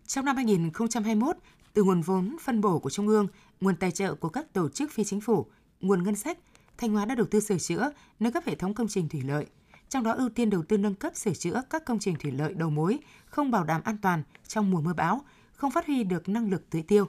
Trong 0.06 0.24
năm 0.24 0.36
2021, 0.36 1.36
từ 1.72 1.82
nguồn 1.82 2.00
vốn 2.00 2.36
phân 2.42 2.60
bổ 2.60 2.78
của 2.78 2.90
Trung 2.90 3.08
ương, 3.08 3.28
nguồn 3.60 3.76
tài 3.76 3.90
trợ 3.90 4.14
của 4.14 4.28
các 4.28 4.52
tổ 4.52 4.68
chức 4.68 4.92
phi 4.92 5.04
chính 5.04 5.20
phủ, 5.20 5.46
nguồn 5.80 6.02
ngân 6.02 6.16
sách, 6.16 6.38
Thanh 6.78 6.92
Hóa 6.92 7.04
đã 7.04 7.14
đầu 7.14 7.26
tư 7.26 7.40
sửa 7.40 7.58
chữa, 7.58 7.90
nâng 8.20 8.32
cấp 8.32 8.42
hệ 8.46 8.54
thống 8.54 8.74
công 8.74 8.88
trình 8.88 9.08
thủy 9.08 9.22
lợi. 9.24 9.46
Trong 9.88 10.02
đó 10.02 10.12
ưu 10.12 10.28
tiên 10.28 10.50
đầu 10.50 10.62
tư 10.62 10.78
nâng 10.78 10.94
cấp 10.94 11.16
sửa 11.16 11.34
chữa 11.34 11.62
các 11.70 11.84
công 11.84 11.98
trình 11.98 12.16
thủy 12.18 12.32
lợi 12.32 12.54
đầu 12.54 12.70
mối, 12.70 12.98
không 13.26 13.50
bảo 13.50 13.64
đảm 13.64 13.80
an 13.84 13.96
toàn 14.02 14.22
trong 14.48 14.70
mùa 14.70 14.80
mưa 14.80 14.92
bão, 14.92 15.20
không 15.52 15.70
phát 15.70 15.86
huy 15.86 16.04
được 16.04 16.28
năng 16.28 16.50
lực 16.50 16.70
tưới 16.70 16.82
tiêu. 16.82 17.08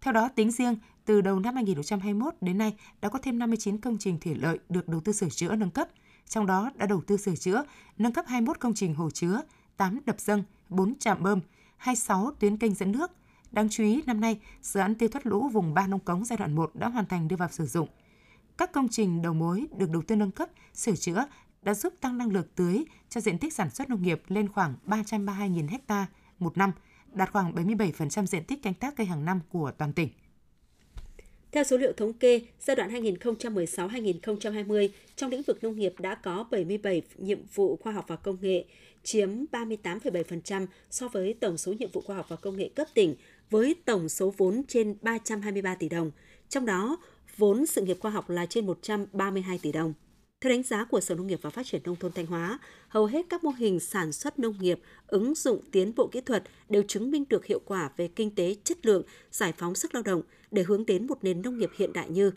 Theo 0.00 0.12
đó, 0.12 0.28
tính 0.28 0.50
riêng, 0.50 0.76
từ 1.04 1.20
đầu 1.20 1.40
năm 1.40 1.54
2021 1.54 2.34
đến 2.40 2.58
nay 2.58 2.74
đã 3.00 3.08
có 3.08 3.18
thêm 3.18 3.38
59 3.38 3.78
công 3.78 3.98
trình 3.98 4.18
thủy 4.20 4.34
lợi 4.34 4.58
được 4.68 4.88
đầu 4.88 5.00
tư 5.00 5.12
sửa 5.12 5.28
chữa 5.28 5.56
nâng 5.56 5.70
cấp, 5.70 5.88
trong 6.28 6.46
đó 6.46 6.70
đã 6.74 6.86
đầu 6.86 7.00
tư 7.06 7.16
sửa 7.16 7.36
chữa, 7.36 7.64
nâng 7.98 8.12
cấp 8.12 8.24
21 8.28 8.60
công 8.60 8.74
trình 8.74 8.94
hồ 8.94 9.10
chứa, 9.10 9.40
8 9.76 10.00
đập 10.06 10.20
dâng, 10.20 10.42
4 10.68 10.94
trạm 10.98 11.22
bơm, 11.22 11.40
26 11.76 12.30
tuyến 12.38 12.56
kênh 12.56 12.74
dẫn 12.74 12.92
nước. 12.92 13.10
Đáng 13.52 13.68
chú 13.70 13.84
ý, 13.84 14.02
năm 14.06 14.20
nay, 14.20 14.40
dự 14.62 14.80
án 14.80 14.94
tiêu 14.94 15.08
thoát 15.08 15.26
lũ 15.26 15.48
vùng 15.48 15.74
3 15.74 15.86
nông 15.86 16.00
cống 16.00 16.24
giai 16.24 16.36
đoạn 16.36 16.54
1 16.54 16.70
đã 16.74 16.88
hoàn 16.88 17.06
thành 17.06 17.28
đưa 17.28 17.36
vào 17.36 17.48
sử 17.48 17.66
dụng. 17.66 17.88
Các 18.58 18.72
công 18.72 18.88
trình 18.88 19.22
đầu 19.22 19.34
mối 19.34 19.66
được 19.76 19.90
đầu 19.90 20.02
tư 20.02 20.16
nâng 20.16 20.30
cấp, 20.30 20.48
sửa 20.74 20.96
chữa 20.96 21.26
đã 21.62 21.74
giúp 21.74 21.94
tăng 22.00 22.18
năng 22.18 22.32
lực 22.32 22.54
tưới 22.54 22.84
cho 23.08 23.20
diện 23.20 23.38
tích 23.38 23.54
sản 23.54 23.70
xuất 23.70 23.90
nông 23.90 24.02
nghiệp 24.02 24.22
lên 24.28 24.48
khoảng 24.48 24.74
332.000 24.86 25.78
ha 25.88 26.06
một 26.38 26.56
năm, 26.58 26.72
đạt 27.12 27.32
khoảng 27.32 27.54
77% 27.54 28.26
diện 28.26 28.44
tích 28.44 28.62
canh 28.62 28.74
tác 28.74 28.96
cây 28.96 29.06
hàng 29.06 29.24
năm 29.24 29.40
của 29.48 29.70
toàn 29.70 29.92
tỉnh. 29.92 30.08
Theo 31.56 31.64
số 31.64 31.76
liệu 31.76 31.92
thống 31.92 32.12
kê, 32.12 32.40
giai 32.60 32.76
đoạn 32.76 32.90
2016-2020, 32.90 34.88
trong 35.16 35.30
lĩnh 35.30 35.42
vực 35.42 35.64
nông 35.64 35.76
nghiệp 35.76 35.94
đã 35.98 36.14
có 36.14 36.44
77 36.50 37.02
nhiệm 37.16 37.38
vụ 37.54 37.76
khoa 37.76 37.92
học 37.92 38.04
và 38.08 38.16
công 38.16 38.36
nghệ, 38.40 38.64
chiếm 39.02 39.30
38,7% 39.52 40.66
so 40.90 41.08
với 41.08 41.34
tổng 41.40 41.56
số 41.56 41.72
nhiệm 41.72 41.90
vụ 41.90 42.00
khoa 42.00 42.16
học 42.16 42.26
và 42.28 42.36
công 42.36 42.56
nghệ 42.56 42.68
cấp 42.68 42.86
tỉnh, 42.94 43.14
với 43.50 43.76
tổng 43.84 44.08
số 44.08 44.34
vốn 44.36 44.62
trên 44.68 44.96
323 45.02 45.74
tỷ 45.74 45.88
đồng. 45.88 46.10
Trong 46.48 46.66
đó, 46.66 46.96
vốn 47.36 47.66
sự 47.66 47.82
nghiệp 47.82 47.96
khoa 48.00 48.10
học 48.10 48.30
là 48.30 48.46
trên 48.46 48.66
132 48.66 49.58
tỷ 49.62 49.72
đồng. 49.72 49.94
Theo 50.40 50.50
đánh 50.50 50.62
giá 50.62 50.84
của 50.84 51.00
Sở 51.00 51.14
Nông 51.14 51.26
nghiệp 51.26 51.38
và 51.42 51.50
Phát 51.50 51.66
triển 51.66 51.82
Nông 51.84 51.96
thôn 51.96 52.12
Thanh 52.12 52.26
Hóa, 52.26 52.58
hầu 52.88 53.06
hết 53.06 53.26
các 53.28 53.44
mô 53.44 53.50
hình 53.50 53.80
sản 53.80 54.12
xuất 54.12 54.38
nông 54.38 54.54
nghiệp 54.60 54.80
ứng 55.06 55.34
dụng 55.34 55.60
tiến 55.72 55.92
bộ 55.96 56.08
kỹ 56.12 56.20
thuật 56.20 56.42
đều 56.68 56.82
chứng 56.88 57.10
minh 57.10 57.24
được 57.28 57.46
hiệu 57.46 57.60
quả 57.64 57.90
về 57.96 58.08
kinh 58.08 58.34
tế, 58.34 58.56
chất 58.64 58.86
lượng, 58.86 59.02
giải 59.30 59.52
phóng 59.58 59.74
sức 59.74 59.94
lao 59.94 60.02
động 60.02 60.22
để 60.50 60.62
hướng 60.62 60.86
đến 60.86 61.06
một 61.06 61.24
nền 61.24 61.42
nông 61.42 61.58
nghiệp 61.58 61.70
hiện 61.76 61.92
đại 61.92 62.10
như 62.10 62.30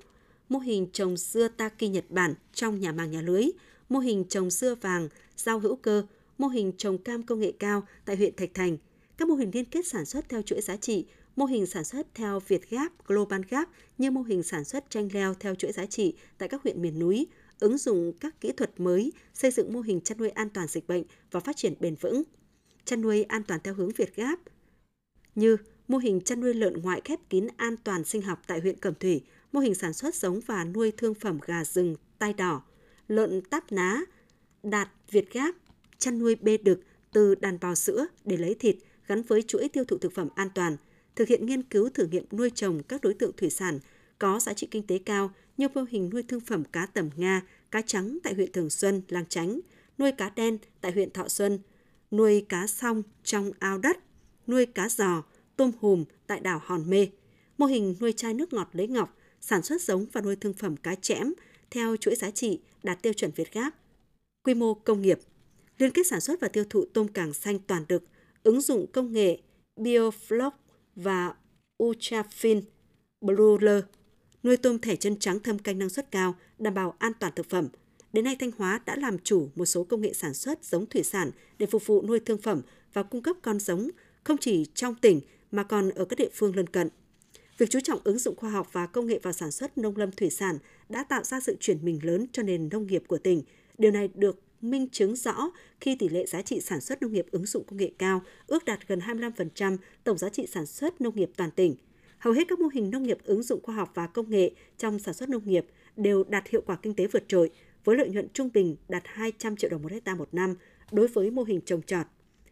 mô 0.49 0.59
hình 0.59 0.87
trồng 0.93 1.17
dưa 1.17 1.47
Taki 1.47 1.83
Nhật 1.83 2.05
Bản 2.09 2.33
trong 2.53 2.79
nhà 2.79 2.91
màng 2.91 3.11
nhà 3.11 3.21
lưới, 3.21 3.45
mô 3.89 3.99
hình 3.99 4.23
trồng 4.29 4.49
dưa 4.49 4.75
vàng, 4.75 5.09
rau 5.37 5.59
hữu 5.59 5.75
cơ, 5.75 6.03
mô 6.37 6.47
hình 6.47 6.71
trồng 6.77 6.97
cam 6.97 7.23
công 7.23 7.39
nghệ 7.39 7.53
cao 7.59 7.87
tại 8.05 8.15
huyện 8.15 8.35
Thạch 8.35 8.53
Thành, 8.53 8.77
các 9.17 9.27
mô 9.27 9.35
hình 9.35 9.51
liên 9.53 9.65
kết 9.65 9.87
sản 9.87 10.05
xuất 10.05 10.29
theo 10.29 10.41
chuỗi 10.41 10.61
giá 10.61 10.75
trị, 10.75 11.05
mô 11.35 11.45
hình 11.45 11.65
sản 11.65 11.83
xuất 11.83 12.07
theo 12.13 12.39
Việt 12.47 12.69
Gap, 12.69 13.07
Global 13.07 13.41
Gap 13.49 13.69
như 13.97 14.11
mô 14.11 14.21
hình 14.21 14.43
sản 14.43 14.63
xuất 14.63 14.89
chanh 14.89 15.09
leo 15.13 15.33
theo 15.33 15.55
chuỗi 15.55 15.71
giá 15.71 15.85
trị 15.85 16.13
tại 16.37 16.49
các 16.49 16.63
huyện 16.63 16.81
miền 16.81 16.99
núi, 16.99 17.27
ứng 17.59 17.77
dụng 17.77 18.13
các 18.19 18.41
kỹ 18.41 18.51
thuật 18.51 18.79
mới, 18.79 19.11
xây 19.33 19.51
dựng 19.51 19.73
mô 19.73 19.81
hình 19.81 20.01
chăn 20.01 20.17
nuôi 20.17 20.29
an 20.29 20.49
toàn 20.49 20.67
dịch 20.67 20.87
bệnh 20.87 21.03
và 21.31 21.39
phát 21.39 21.57
triển 21.57 21.73
bền 21.79 21.95
vững. 21.95 22.23
Chăn 22.85 23.01
nuôi 23.01 23.23
an 23.23 23.43
toàn 23.43 23.59
theo 23.63 23.73
hướng 23.73 23.89
Việt 23.89 24.15
Gap 24.15 24.39
như 25.35 25.57
mô 25.89 25.98
hình 25.98 26.22
chăn 26.22 26.41
nuôi 26.41 26.53
lợn 26.53 26.74
ngoại 26.74 27.01
khép 27.05 27.19
kín 27.29 27.48
an 27.58 27.75
toàn 27.84 28.03
sinh 28.03 28.22
học 28.22 28.41
tại 28.48 28.60
huyện 28.60 28.79
Cẩm 28.79 28.93
Thủy, 29.00 29.22
mô 29.51 29.60
hình 29.60 29.75
sản 29.75 29.93
xuất 29.93 30.15
giống 30.15 30.39
và 30.39 30.63
nuôi 30.63 30.91
thương 30.98 31.13
phẩm 31.13 31.39
gà 31.46 31.63
rừng 31.63 31.96
tai 32.19 32.34
đỏ, 32.34 32.62
lợn 33.08 33.41
táp 33.41 33.72
ná, 33.72 34.01
đạt 34.63 34.89
Việt 35.12 35.34
Gáp, 35.34 35.55
chăn 35.98 36.19
nuôi 36.19 36.36
bê 36.36 36.58
đực 36.58 36.79
từ 37.13 37.36
đàn 37.36 37.60
bò 37.60 37.75
sữa 37.75 38.05
để 38.25 38.38
lấy 38.38 38.55
thịt 38.55 38.75
gắn 39.08 39.22
với 39.22 39.41
chuỗi 39.41 39.69
tiêu 39.69 39.84
thụ 39.86 39.98
thực 39.98 40.13
phẩm 40.13 40.29
an 40.36 40.50
toàn, 40.55 40.77
thực 41.15 41.27
hiện 41.27 41.46
nghiên 41.46 41.63
cứu 41.63 41.89
thử 41.89 42.05
nghiệm 42.05 42.25
nuôi 42.31 42.50
trồng 42.55 42.84
các 42.84 43.01
đối 43.01 43.13
tượng 43.13 43.32
thủy 43.38 43.49
sản 43.49 43.80
có 44.19 44.39
giá 44.39 44.54
trị 44.54 44.67
kinh 44.71 44.88
tế 44.88 44.99
cao 45.06 45.32
như 45.58 45.67
mô 45.73 45.86
hình 45.89 46.10
nuôi 46.13 46.23
thương 46.23 46.39
phẩm 46.39 46.63
cá 46.63 46.86
tầm 46.86 47.10
Nga, 47.15 47.41
cá 47.71 47.82
trắng 47.82 48.17
tại 48.23 48.34
huyện 48.34 48.52
Thường 48.52 48.69
Xuân, 48.69 49.02
Lang 49.08 49.25
Chánh, 49.25 49.60
nuôi 49.97 50.12
cá 50.12 50.30
đen 50.30 50.58
tại 50.82 50.91
huyện 50.91 51.12
Thọ 51.12 51.28
Xuân, 51.28 51.60
nuôi 52.12 52.45
cá 52.49 52.67
song 52.67 53.04
trong 53.23 53.52
ao 53.60 53.78
đất, 53.78 53.97
nuôi 54.47 54.65
cá 54.65 54.89
giò, 54.89 55.23
tôm 55.60 55.72
hùm 55.80 56.06
tại 56.28 56.39
đảo 56.39 56.62
Hòn 56.63 56.89
Mê, 56.89 57.08
mô 57.58 57.65
hình 57.65 57.95
nuôi 58.02 58.13
chai 58.13 58.34
nước 58.34 58.54
ngọt 58.54 58.69
lấy 58.72 58.88
ngọc, 58.88 59.17
sản 59.41 59.63
xuất 59.63 59.82
giống 59.82 60.06
và 60.12 60.22
nuôi 60.22 60.36
thương 60.36 60.54
phẩm 60.54 60.78
cá 60.78 60.95
chẽm 60.95 61.34
theo 61.72 61.95
chuỗi 61.98 62.15
giá 62.15 62.32
trị 62.32 62.60
đạt 62.84 63.02
tiêu 63.02 63.13
chuẩn 63.13 63.32
Việt 63.36 63.54
Gáp. 63.54 63.72
Quy 64.43 64.54
mô 64.54 64.74
công 64.74 65.02
nghiệp, 65.02 65.19
liên 65.78 65.91
kết 65.91 66.08
sản 66.08 66.22
xuất 66.22 66.39
và 66.39 66.48
tiêu 66.48 66.63
thụ 66.69 66.86
tôm 66.93 67.08
càng 67.08 67.34
xanh 67.34 67.60
toàn 67.60 67.86
đực, 67.88 68.04
ứng 68.43 68.62
dụng 68.62 68.88
công 68.91 69.13
nghệ 69.13 69.39
Biofloc 69.76 70.52
và 70.95 71.34
Ultrafin 71.84 72.62
Bluler 73.22 73.84
nuôi 74.43 74.58
tôm 74.58 74.80
thẻ 74.80 74.95
chân 74.95 75.19
trắng 75.19 75.39
thâm 75.39 75.60
canh 75.60 75.80
năng 75.80 75.89
suất 75.89 76.12
cao, 76.12 76.36
đảm 76.60 76.74
bảo 76.74 76.95
an 77.00 77.12
toàn 77.19 77.34
thực 77.36 77.50
phẩm. 77.50 77.67
Đến 78.13 78.26
nay 78.26 78.36
Thanh 78.39 78.52
Hóa 78.58 78.82
đã 78.86 78.95
làm 78.95 79.19
chủ 79.19 79.50
một 79.56 79.65
số 79.65 79.84
công 79.84 80.02
nghệ 80.02 80.13
sản 80.13 80.34
xuất 80.34 80.65
giống 80.65 80.86
thủy 80.86 81.04
sản 81.04 81.32
để 81.58 81.65
phục 81.65 81.86
vụ 81.86 82.02
nuôi 82.02 82.19
thương 82.19 82.41
phẩm 82.41 82.62
và 82.93 83.04
cung 83.04 83.22
cấp 83.22 83.36
con 83.41 83.60
giống 83.60 83.89
không 84.24 84.38
chỉ 84.38 84.65
trong 84.74 84.95
tỉnh 84.95 85.22
mà 85.51 85.63
còn 85.63 85.89
ở 85.89 86.05
các 86.05 86.19
địa 86.19 86.29
phương 86.33 86.55
lân 86.55 86.67
cận. 86.67 86.89
Việc 87.57 87.69
chú 87.69 87.79
trọng 87.79 87.99
ứng 88.03 88.19
dụng 88.19 88.35
khoa 88.35 88.49
học 88.49 88.67
và 88.71 88.85
công 88.85 89.07
nghệ 89.07 89.19
vào 89.23 89.33
sản 89.33 89.51
xuất 89.51 89.77
nông 89.77 89.97
lâm 89.97 90.12
thủy 90.12 90.29
sản 90.29 90.57
đã 90.89 91.03
tạo 91.03 91.23
ra 91.23 91.39
sự 91.39 91.57
chuyển 91.59 91.85
mình 91.85 91.99
lớn 92.03 92.25
cho 92.31 92.43
nền 92.43 92.69
nông 92.71 92.88
nghiệp 92.88 93.03
của 93.07 93.17
tỉnh. 93.17 93.43
Điều 93.77 93.91
này 93.91 94.09
được 94.13 94.39
minh 94.62 94.89
chứng 94.89 95.15
rõ 95.15 95.51
khi 95.81 95.95
tỷ 95.95 96.09
lệ 96.09 96.25
giá 96.25 96.41
trị 96.41 96.62
sản 96.62 96.81
xuất 96.81 97.01
nông 97.01 97.13
nghiệp 97.13 97.25
ứng 97.31 97.45
dụng 97.45 97.63
công 97.67 97.77
nghệ 97.77 97.91
cao 97.97 98.21
ước 98.47 98.65
đạt 98.65 98.88
gần 98.88 98.99
25% 98.99 99.77
tổng 100.03 100.17
giá 100.17 100.29
trị 100.29 100.47
sản 100.47 100.65
xuất 100.65 101.01
nông 101.01 101.15
nghiệp 101.15 101.31
toàn 101.35 101.51
tỉnh– 101.51 101.75
hầu 102.19 102.33
hết 102.33 102.47
các 102.47 102.59
mô 102.59 102.67
hình 102.73 102.89
nông 102.89 103.03
nghiệp 103.03 103.17
ứng 103.23 103.43
dụng 103.43 103.63
khoa 103.63 103.75
học 103.75 103.91
và 103.93 104.07
công 104.07 104.29
nghệ 104.29 104.51
trong 104.77 104.99
sản 104.99 105.13
xuất 105.13 105.29
nông 105.29 105.41
nghiệp 105.45 105.65
đều 105.95 106.23
đạt 106.23 106.47
hiệu 106.47 106.62
quả 106.65 106.75
kinh 106.75 106.93
tế 106.93 107.07
vượt 107.07 107.23
trội, 107.27 107.49
với 107.83 107.97
lợi 107.97 108.09
nhuận 108.09 108.27
trung 108.33 108.49
bình 108.53 108.75
đạt 108.89 109.03
200 109.05 109.55
triệu 109.55 109.69
đồng 109.69 109.81
một 109.81 109.91
hecta 109.91 110.15
một 110.15 110.29
năm 110.31 110.55
đối 110.91 111.07
với 111.07 111.31
mô 111.31 111.43
hình 111.43 111.62
trồng 111.65 111.81
trọt, 111.81 112.05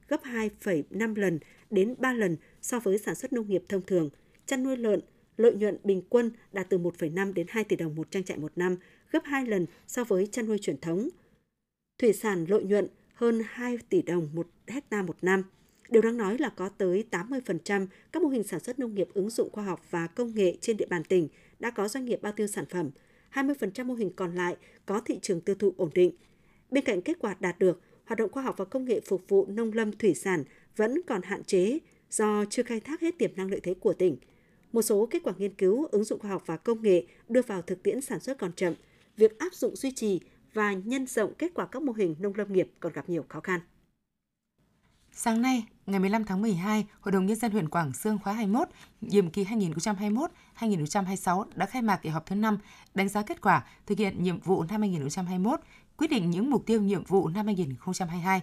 gấp 0.07 0.23
2,5 0.23 1.15
lần 1.15 1.39
đến 1.69 1.95
3 1.97 2.13
lần 2.13 2.37
so 2.61 2.79
với 2.79 2.97
sản 2.97 3.15
xuất 3.15 3.33
nông 3.33 3.49
nghiệp 3.49 3.63
thông 3.69 3.85
thường. 3.85 4.09
Chăn 4.45 4.63
nuôi 4.63 4.77
lợn, 4.77 4.99
lợi 5.37 5.53
nhuận 5.53 5.77
bình 5.83 6.01
quân 6.09 6.31
đạt 6.51 6.69
từ 6.69 6.77
1,5 6.77 7.33
đến 7.33 7.47
2 7.49 7.63
tỷ 7.63 7.75
đồng 7.75 7.95
một 7.95 8.11
trang 8.11 8.23
trại 8.23 8.37
một 8.37 8.51
năm, 8.55 8.77
gấp 9.11 9.21
2 9.23 9.45
lần 9.45 9.65
so 9.87 10.03
với 10.03 10.27
chăn 10.27 10.45
nuôi 10.45 10.57
truyền 10.57 10.79
thống. 10.81 11.09
Thủy 11.99 12.13
sản 12.13 12.45
lợi 12.49 12.63
nhuận 12.63 12.87
hơn 13.13 13.41
2 13.45 13.77
tỷ 13.89 14.01
đồng 14.01 14.29
một 14.33 14.47
hecta 14.67 15.01
một 15.01 15.17
năm– 15.21 15.43
Điều 15.89 16.01
đáng 16.01 16.17
nói 16.17 16.37
là 16.37 16.49
có 16.49 16.69
tới 16.69 17.03
80% 17.11 17.87
các 18.11 18.23
mô 18.23 18.29
hình 18.29 18.43
sản 18.43 18.59
xuất 18.59 18.79
nông 18.79 18.95
nghiệp 18.95 19.07
ứng 19.13 19.29
dụng 19.29 19.49
khoa 19.51 19.63
học 19.63 19.81
và 19.89 20.07
công 20.07 20.35
nghệ 20.35 20.57
trên 20.61 20.77
địa 20.77 20.85
bàn 20.85 21.03
tỉnh 21.03 21.27
đã 21.59 21.71
có 21.71 21.87
doanh 21.87 22.05
nghiệp 22.05 22.19
bao 22.21 22.31
tiêu 22.31 22.47
sản 22.47 22.65
phẩm, 22.65 22.89
20% 23.33 23.85
mô 23.85 23.93
hình 23.93 24.11
còn 24.15 24.35
lại 24.35 24.57
có 24.85 24.99
thị 24.99 25.19
trường 25.21 25.41
tiêu 25.41 25.55
thụ 25.55 25.73
ổn 25.77 25.89
định. 25.93 26.11
Bên 26.71 26.83
cạnh 26.83 27.01
kết 27.01 27.17
quả 27.19 27.35
đạt 27.39 27.59
được, 27.59 27.81
hoạt 28.07 28.19
động 28.19 28.31
khoa 28.31 28.43
học 28.43 28.55
và 28.57 28.65
công 28.65 28.85
nghệ 28.85 28.99
phục 28.99 29.21
vụ 29.27 29.45
nông 29.49 29.73
lâm 29.73 29.91
thủy 29.91 30.13
sản 30.13 30.43
vẫn 30.75 31.01
còn 31.07 31.21
hạn 31.21 31.43
chế 31.43 31.79
do 32.09 32.45
chưa 32.49 32.63
khai 32.63 32.79
thác 32.79 33.01
hết 33.01 33.17
tiềm 33.17 33.35
năng 33.35 33.51
lợi 33.51 33.59
thế 33.63 33.73
của 33.73 33.93
tỉnh. 33.93 34.17
Một 34.71 34.81
số 34.81 35.07
kết 35.11 35.23
quả 35.23 35.33
nghiên 35.37 35.53
cứu 35.53 35.87
ứng 35.91 36.03
dụng 36.03 36.19
khoa 36.19 36.31
học 36.31 36.43
và 36.45 36.57
công 36.57 36.81
nghệ 36.81 37.05
đưa 37.29 37.41
vào 37.41 37.61
thực 37.61 37.83
tiễn 37.83 38.01
sản 38.01 38.19
xuất 38.19 38.37
còn 38.37 38.53
chậm, 38.53 38.73
việc 39.17 39.39
áp 39.39 39.53
dụng 39.53 39.75
duy 39.75 39.91
trì 39.91 40.19
và 40.53 40.73
nhân 40.73 41.07
rộng 41.07 41.33
kết 41.37 41.51
quả 41.53 41.65
các 41.65 41.81
mô 41.81 41.93
hình 41.93 42.15
nông 42.19 42.33
lâm 42.35 42.53
nghiệp 42.53 42.71
còn 42.79 42.93
gặp 42.93 43.09
nhiều 43.09 43.25
khó 43.29 43.39
khăn. 43.39 43.59
Sáng 45.11 45.41
nay, 45.41 45.65
ngày 45.85 45.99
15 45.99 46.23
tháng 46.23 46.41
12, 46.41 46.85
Hội 46.99 47.11
đồng 47.11 47.25
Nhân 47.25 47.35
dân 47.35 47.51
huyện 47.51 47.69
Quảng 47.69 47.93
Sương 47.93 48.19
khóa 48.23 48.33
21, 48.33 48.67
nhiệm 49.01 49.29
kỳ 49.29 49.43
2021-2026 49.43 51.45
đã 51.55 51.65
khai 51.65 51.81
mạc 51.81 51.95
kỳ 51.95 52.09
họp 52.09 52.25
thứ 52.25 52.35
5, 52.35 52.57
đánh 52.93 53.09
giá 53.09 53.21
kết 53.21 53.41
quả 53.41 53.65
thực 53.85 53.97
hiện 53.97 54.23
nhiệm 54.23 54.39
vụ 54.39 54.63
năm 54.63 54.81
2021, 54.81 55.59
quyết 55.97 56.07
định 56.07 56.29
những 56.29 56.49
mục 56.49 56.65
tiêu 56.65 56.81
nhiệm 56.81 57.03
vụ 57.03 57.27
năm 57.27 57.45
2022. 57.45 58.41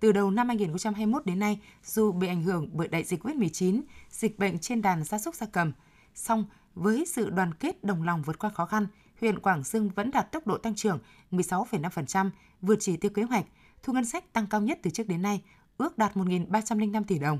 Từ 0.00 0.12
đầu 0.12 0.30
năm 0.30 0.48
2021 0.48 1.26
đến 1.26 1.38
nay, 1.38 1.60
dù 1.84 2.12
bị 2.12 2.28
ảnh 2.28 2.42
hưởng 2.42 2.68
bởi 2.72 2.88
đại 2.88 3.04
dịch 3.04 3.22
COVID-19, 3.22 3.82
dịch 4.10 4.38
bệnh 4.38 4.58
trên 4.58 4.82
đàn 4.82 5.04
gia 5.04 5.18
súc 5.18 5.34
gia 5.34 5.46
cầm, 5.46 5.72
song 6.14 6.44
với 6.74 7.04
sự 7.06 7.30
đoàn 7.30 7.54
kết 7.54 7.84
đồng 7.84 8.02
lòng 8.02 8.22
vượt 8.22 8.38
qua 8.38 8.50
khó 8.50 8.66
khăn, 8.66 8.86
huyện 9.20 9.38
Quảng 9.38 9.64
Sương 9.64 9.88
vẫn 9.88 10.10
đạt 10.10 10.32
tốc 10.32 10.46
độ 10.46 10.58
tăng 10.58 10.74
trưởng 10.74 10.98
16,5%, 11.30 12.30
vượt 12.62 12.76
chỉ 12.80 12.96
tiêu 12.96 13.10
kế 13.10 13.22
hoạch, 13.22 13.44
thu 13.82 13.92
ngân 13.92 14.04
sách 14.04 14.32
tăng 14.32 14.46
cao 14.46 14.60
nhất 14.60 14.78
từ 14.82 14.90
trước 14.90 15.08
đến 15.08 15.22
nay, 15.22 15.42
ước 15.78 15.98
đạt 15.98 16.16
1.305 16.16 17.04
tỷ 17.04 17.18
đồng. 17.18 17.38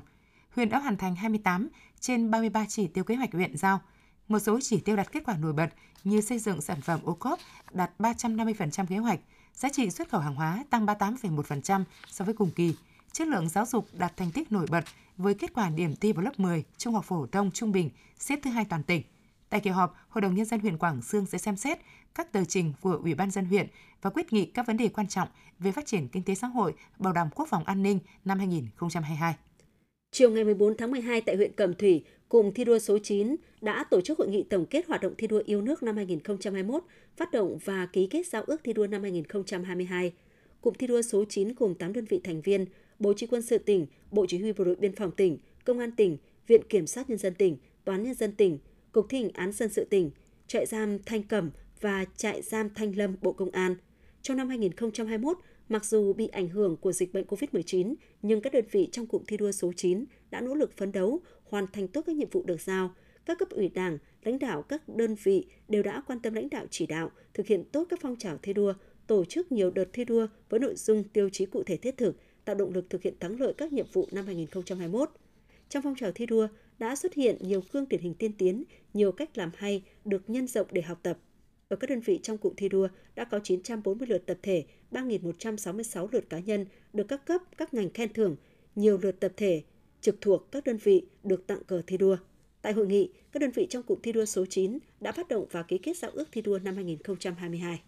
Huyện 0.51 0.69
đã 0.69 0.79
hoàn 0.79 0.97
thành 0.97 1.17
28 1.17 1.69
trên 2.01 2.31
33 2.31 2.65
chỉ 2.69 2.87
tiêu 2.87 3.05
kế 3.05 3.15
hoạch 3.15 3.33
huyện 3.33 3.57
giao. 3.57 3.81
Một 4.29 4.39
số 4.39 4.61
chỉ 4.63 4.81
tiêu 4.81 4.97
đạt 4.97 5.13
kết 5.13 5.23
quả 5.27 5.37
nổi 5.37 5.53
bật 5.53 5.69
như 6.05 6.21
xây 6.21 6.39
dựng 6.39 6.61
sản 6.61 6.81
phẩm 6.81 7.01
ô 7.05 7.15
cốp 7.15 7.39
đạt 7.73 7.91
350% 7.99 8.87
kế 8.87 8.97
hoạch, 8.97 9.21
giá 9.55 9.69
trị 9.69 9.91
xuất 9.91 10.09
khẩu 10.09 10.21
hàng 10.21 10.35
hóa 10.35 10.65
tăng 10.71 10.87
38,1% 10.87 11.85
so 12.11 12.25
với 12.25 12.35
cùng 12.35 12.51
kỳ, 12.51 12.75
chất 13.13 13.29
lượng 13.29 13.49
giáo 13.49 13.67
dục 13.67 13.89
đạt 13.93 14.17
thành 14.17 14.31
tích 14.31 14.53
nổi 14.53 14.67
bật 14.71 14.85
với 15.17 15.35
kết 15.35 15.55
quả 15.55 15.71
điểm 15.71 15.97
thi 15.97 16.13
vào 16.13 16.25
lớp 16.25 16.41
10 16.41 16.65
trung 16.79 16.95
học 16.95 17.05
phổ 17.05 17.27
thông 17.27 17.51
trung 17.51 17.73
bình 17.73 17.91
xếp 18.19 18.39
thứ 18.43 18.51
hai 18.51 18.65
toàn 18.65 18.83
tỉnh. 18.83 19.03
Tại 19.49 19.61
kỳ 19.61 19.71
họp, 19.71 19.97
Hội 20.09 20.23
đồng 20.23 20.35
Nhân 20.35 20.47
dân 20.47 20.61
huyện 20.61 20.79
Quảng 20.79 21.03
Sương 21.03 21.27
sẽ 21.27 21.39
xem 21.39 21.57
xét 21.57 21.79
các 22.15 22.33
tờ 22.33 22.45
trình 22.45 22.73
của 22.81 23.01
Ủy 23.03 23.15
ban 23.15 23.31
dân 23.31 23.45
huyện 23.45 23.67
và 24.03 24.11
quyết 24.11 24.33
nghị 24.33 24.47
các 24.47 24.67
vấn 24.67 24.77
đề 24.77 24.89
quan 24.89 25.09
trọng 25.09 25.29
về 25.59 25.73
phát 25.73 25.87
triển 25.87 26.09
kinh 26.09 26.23
tế 26.23 26.35
xã 26.35 26.47
hội, 26.47 26.75
bảo 26.99 27.13
đảm 27.13 27.29
quốc 27.35 27.49
phòng 27.49 27.65
an 27.65 27.83
ninh 27.83 27.99
năm 28.25 28.39
2022. 28.39 29.35
Chiều 30.13 30.31
ngày 30.31 30.45
14 30.45 30.77
tháng 30.77 30.91
12 30.91 31.21
tại 31.21 31.37
huyện 31.37 31.53
Cẩm 31.53 31.75
Thủy, 31.75 32.05
Cụm 32.33 32.53
thi 32.53 32.65
đua 32.65 32.79
số 32.79 32.99
9 32.99 33.37
đã 33.61 33.85
tổ 33.91 34.01
chức 34.01 34.19
hội 34.19 34.29
nghị 34.29 34.43
tổng 34.43 34.67
kết 34.67 34.87
hoạt 34.87 35.01
động 35.01 35.15
thi 35.19 35.27
đua 35.27 35.43
yêu 35.47 35.61
nước 35.63 35.83
năm 35.83 35.97
2021, 35.97 36.83
phát 37.17 37.31
động 37.33 37.59
và 37.65 37.87
ký 37.87 38.07
kết 38.07 38.27
giao 38.27 38.43
ước 38.43 38.61
thi 38.65 38.73
đua 38.73 38.87
năm 38.87 39.03
2022. 39.03 40.13
Cụm 40.61 40.75
thi 40.75 40.87
đua 40.87 41.03
số 41.03 41.25
9 41.29 41.55
gồm 41.57 41.75
8 41.75 41.93
đơn 41.93 42.05
vị 42.05 42.21
thành 42.25 42.41
viên, 42.41 42.65
Bộ 42.99 43.13
Chỉ 43.17 43.27
quân 43.27 43.43
sự 43.43 43.59
tỉnh, 43.59 43.87
Bộ 44.11 44.27
Chỉ 44.29 44.39
huy 44.39 44.53
Bộ 44.53 44.65
đội 44.65 44.77
Biên 44.77 44.97
phòng 44.97 45.11
tỉnh, 45.11 45.39
Công 45.65 45.79
an 45.79 45.91
tỉnh, 45.93 46.19
Viện 46.47 46.63
Kiểm 46.69 46.87
sát 46.87 47.11
Nhân 47.11 47.19
dân 47.19 47.35
tỉnh, 47.35 47.57
Toán 47.85 48.03
Nhân 48.03 48.15
dân 48.15 48.33
tỉnh, 48.33 48.59
Cục 48.93 49.07
thi 49.09 49.23
hành 49.23 49.33
án 49.33 49.53
dân 49.53 49.69
sự 49.69 49.85
tỉnh, 49.91 50.11
trại 50.47 50.67
giam 50.67 50.99
Thanh 51.07 51.23
Cẩm 51.23 51.51
và 51.81 52.05
trại 52.17 52.43
giam 52.43 52.71
Thanh 52.75 52.97
Lâm 52.97 53.17
Bộ 53.23 53.33
Công 53.33 53.51
an. 53.51 53.75
Trong 54.23 54.37
năm 54.37 54.49
2021, 54.49 55.39
mặc 55.69 55.85
dù 55.85 56.13
bị 56.13 56.27
ảnh 56.27 56.49
hưởng 56.49 56.77
của 56.77 56.93
dịch 56.93 57.13
bệnh 57.13 57.27
COVID-19, 57.27 57.95
nhưng 58.23 58.41
các 58.41 58.53
đơn 58.53 58.65
vị 58.71 58.89
trong 58.93 59.07
cụm 59.07 59.23
thi 59.27 59.37
đua 59.37 59.53
số 59.53 59.73
9 59.77 60.05
đã 60.31 60.41
nỗ 60.41 60.55
lực 60.55 60.77
phấn 60.77 60.93
đấu, 60.93 61.21
hoàn 61.53 61.67
thành 61.73 61.89
tốt 61.89 62.03
các 62.07 62.17
nhiệm 62.17 62.31
vụ 62.31 62.43
được 62.43 62.61
giao. 62.61 62.95
Các 63.25 63.39
cấp 63.39 63.49
ủy 63.51 63.69
đảng, 63.69 63.99
lãnh 64.25 64.39
đạo 64.39 64.63
các 64.63 64.89
đơn 64.89 65.15
vị 65.23 65.47
đều 65.69 65.83
đã 65.83 66.03
quan 66.07 66.21
tâm 66.21 66.35
lãnh 66.35 66.51
đạo 66.51 66.67
chỉ 66.71 66.87
đạo, 66.87 67.11
thực 67.35 67.47
hiện 67.47 67.65
tốt 67.73 67.87
các 67.91 67.99
phong 68.03 68.17
trào 68.17 68.39
thi 68.43 68.53
đua, 68.53 68.75
tổ 69.07 69.25
chức 69.25 69.53
nhiều 69.53 69.71
đợt 69.71 69.85
thi 69.93 70.05
đua 70.05 70.27
với 70.49 70.61
nội 70.61 70.75
dung 70.77 71.05
tiêu 71.05 71.29
chí 71.29 71.47
cụ 71.47 71.63
thể 71.63 71.77
thiết 71.77 71.97
thực, 71.97 72.17
tạo 72.45 72.55
động 72.55 72.73
lực 72.75 72.91
thực 72.91 73.03
hiện 73.03 73.15
thắng 73.21 73.41
lợi 73.41 73.55
các 73.59 73.73
nhiệm 73.73 73.87
vụ 73.93 74.09
năm 74.13 74.27
2021. 74.27 75.11
Trong 75.69 75.83
phong 75.83 75.95
trào 75.97 76.13
thi 76.13 76.27
đua 76.27 76.49
đã 76.79 76.97
xuất 76.97 77.15
hiện 77.15 77.37
nhiều 77.41 77.63
gương 77.73 77.89
điển 77.89 78.01
hình 78.01 78.15
tiên 78.15 78.33
tiến, 78.39 78.65
nhiều 78.95 79.13
cách 79.13 79.39
làm 79.39 79.51
hay 79.57 79.83
được 80.05 80.31
nhân 80.31 80.47
rộng 80.47 80.67
để 80.71 80.83
học 80.83 80.99
tập. 81.03 81.19
Ở 81.69 81.77
các 81.77 81.91
đơn 81.91 82.01
vị 82.01 82.21
trong 82.23 82.39
cụm 82.39 82.55
thi 82.57 82.69
đua 82.69 82.89
đã 83.15 83.25
có 83.25 83.41
940 83.43 84.09
lượt 84.09 84.27
tập 84.27 84.39
thể, 84.43 84.65
3.166 84.91 86.09
lượt 86.13 86.31
cá 86.31 86.39
nhân 86.39 86.67
được 86.93 87.05
các 87.09 87.27
cấp, 87.27 87.41
các 87.57 87.75
ngành 87.75 87.91
khen 87.91 88.13
thưởng, 88.13 88.37
nhiều 88.75 88.99
lượt 89.03 89.21
tập 89.21 89.33
thể 89.37 89.63
trực 90.03 90.21
thuộc 90.21 90.53
các 90.53 90.65
đơn 90.65 90.77
vị 90.77 91.07
được 91.25 91.47
tặng 91.47 91.65
cờ 91.65 91.83
thi 91.87 91.97
đua. 91.97 92.17
Tại 92.63 92.73
hội 92.73 92.87
nghị, 92.87 93.13
các 93.33 93.41
đơn 93.41 93.51
vị 93.51 93.67
trong 93.71 93.83
cụm 93.83 93.99
thi 94.03 94.13
đua 94.13 94.25
số 94.25 94.47
9 94.47 94.79
đã 95.01 95.13
phát 95.13 95.29
động 95.29 95.47
và 95.51 95.63
ký 95.63 95.79
kết 95.79 95.97
giao 95.97 96.11
ước 96.11 96.29
thi 96.33 96.43
đua 96.43 96.59
năm 96.59 96.75
2022. 96.75 97.83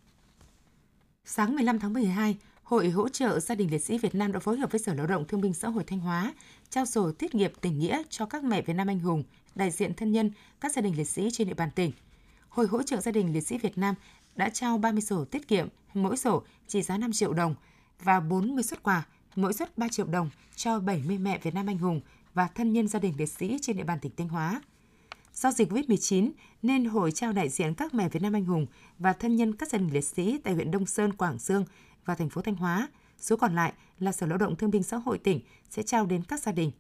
Sáng 1.25 1.55
15 1.55 1.79
tháng 1.79 1.93
12, 1.93 2.37
Hội 2.63 2.91
hỗ 2.91 3.09
trợ 3.09 3.41
gia 3.41 3.55
đình 3.55 3.71
liệt 3.71 3.79
sĩ 3.79 3.99
Việt 3.99 4.15
Nam 4.15 4.33
đã 4.33 4.41
phối 4.41 4.57
hợp 4.57 4.73
với 4.73 4.79
Sở 4.79 4.95
Lao 4.95 5.07
động 5.07 5.25
Thương 5.29 5.41
binh 5.41 5.55
Xã 5.55 5.69
hội 5.69 5.85
Thanh 5.85 6.01
Hóa 6.01 6.35
trao 6.71 6.87
sổ 6.87 7.13
tiết 7.13 7.33
kiệm 7.33 7.53
tình 7.61 7.79
nghĩa 7.79 8.03
cho 8.09 8.27
các 8.27 8.45
mẹ 8.45 8.63
Việt 8.63 8.73
Nam 8.75 8.87
anh 8.87 9.01
hùng, 9.01 9.25
đại 9.55 9.71
diện 9.71 9.95
thân 9.95 10.13
nhân 10.13 10.31
các 10.61 10.73
gia 10.73 10.83
đình 10.83 10.97
liệt 10.97 11.05
sĩ 11.05 11.29
trên 11.33 11.49
địa 11.49 11.55
bàn 11.55 11.71
tỉnh. 11.75 11.93
Hội 12.49 12.67
hỗ 12.67 12.83
trợ 12.83 13.01
gia 13.01 13.13
đình 13.13 13.33
liệt 13.33 13.41
sĩ 13.41 13.59
Việt 13.59 13.79
Nam 13.79 13.95
đã 14.37 14.49
trao 14.49 14.79
30 14.79 15.03
sổ 15.03 15.25
tiết 15.25 15.49
kiệm, 15.49 15.69
mỗi 15.95 16.17
sổ 16.17 16.43
trị 16.67 16.83
giá 16.83 16.99
5 16.99 17.13
triệu 17.13 17.33
đồng 17.33 17.55
và 18.03 18.21
40 18.21 18.63
xuất 18.63 18.83
quà, 18.83 19.07
mỗi 19.37 19.53
suất 19.53 19.79
3 19.79 19.89
triệu 19.89 20.07
đồng 20.07 20.31
cho 20.57 20.81
70 20.81 21.19
mẹ 21.19 21.39
Việt 21.39 21.55
Nam 21.55 21.67
anh 21.67 21.79
hùng 21.79 22.01
và 22.35 22.49
thân 22.55 22.73
nhân 22.73 22.89
gia 22.89 22.99
đình 22.99 23.15
liệt 23.19 23.27
sĩ 23.27 23.59
trên 23.63 23.77
địa 23.77 23.85
bàn 23.85 23.99
tỉnh 24.01 24.13
Thanh 24.17 24.29
Hóa. 24.29 24.63
Do 25.35 25.53
dịch 25.53 25.73
COVID-19 25.73 26.31
nên 26.63 26.85
hội 26.85 27.13
trao 27.13 27.33
đại 27.33 27.49
diện 27.49 27.75
các 27.75 27.95
mẹ 27.95 28.09
Việt 28.09 28.23
Nam 28.23 28.33
anh 28.33 28.45
hùng 28.45 28.67
và 28.99 29.13
thân 29.13 29.37
nhân 29.37 29.57
các 29.57 29.69
gia 29.69 29.79
đình 29.79 29.93
liệt 29.93 30.05
sĩ 30.05 30.39
tại 30.45 30.55
huyện 30.55 30.71
Đông 30.71 30.87
Sơn, 30.87 31.13
Quảng 31.13 31.39
Dương 31.39 31.65
và 32.05 32.15
thành 32.15 32.29
phố 32.29 32.41
Thanh 32.43 32.55
Hóa. 32.55 32.89
Số 33.19 33.37
còn 33.37 33.55
lại 33.55 33.73
là 33.99 34.13
Sở 34.13 34.27
Lao 34.27 34.39
động 34.39 34.57
Thương 34.57 34.71
binh 34.71 34.83
Xã 34.83 34.97
hội 34.97 35.19
tỉnh 35.19 35.41
sẽ 35.71 35.83
trao 35.83 36.07
đến 36.07 36.23
các 36.29 36.41
gia 36.41 36.53
đình. 36.53 36.71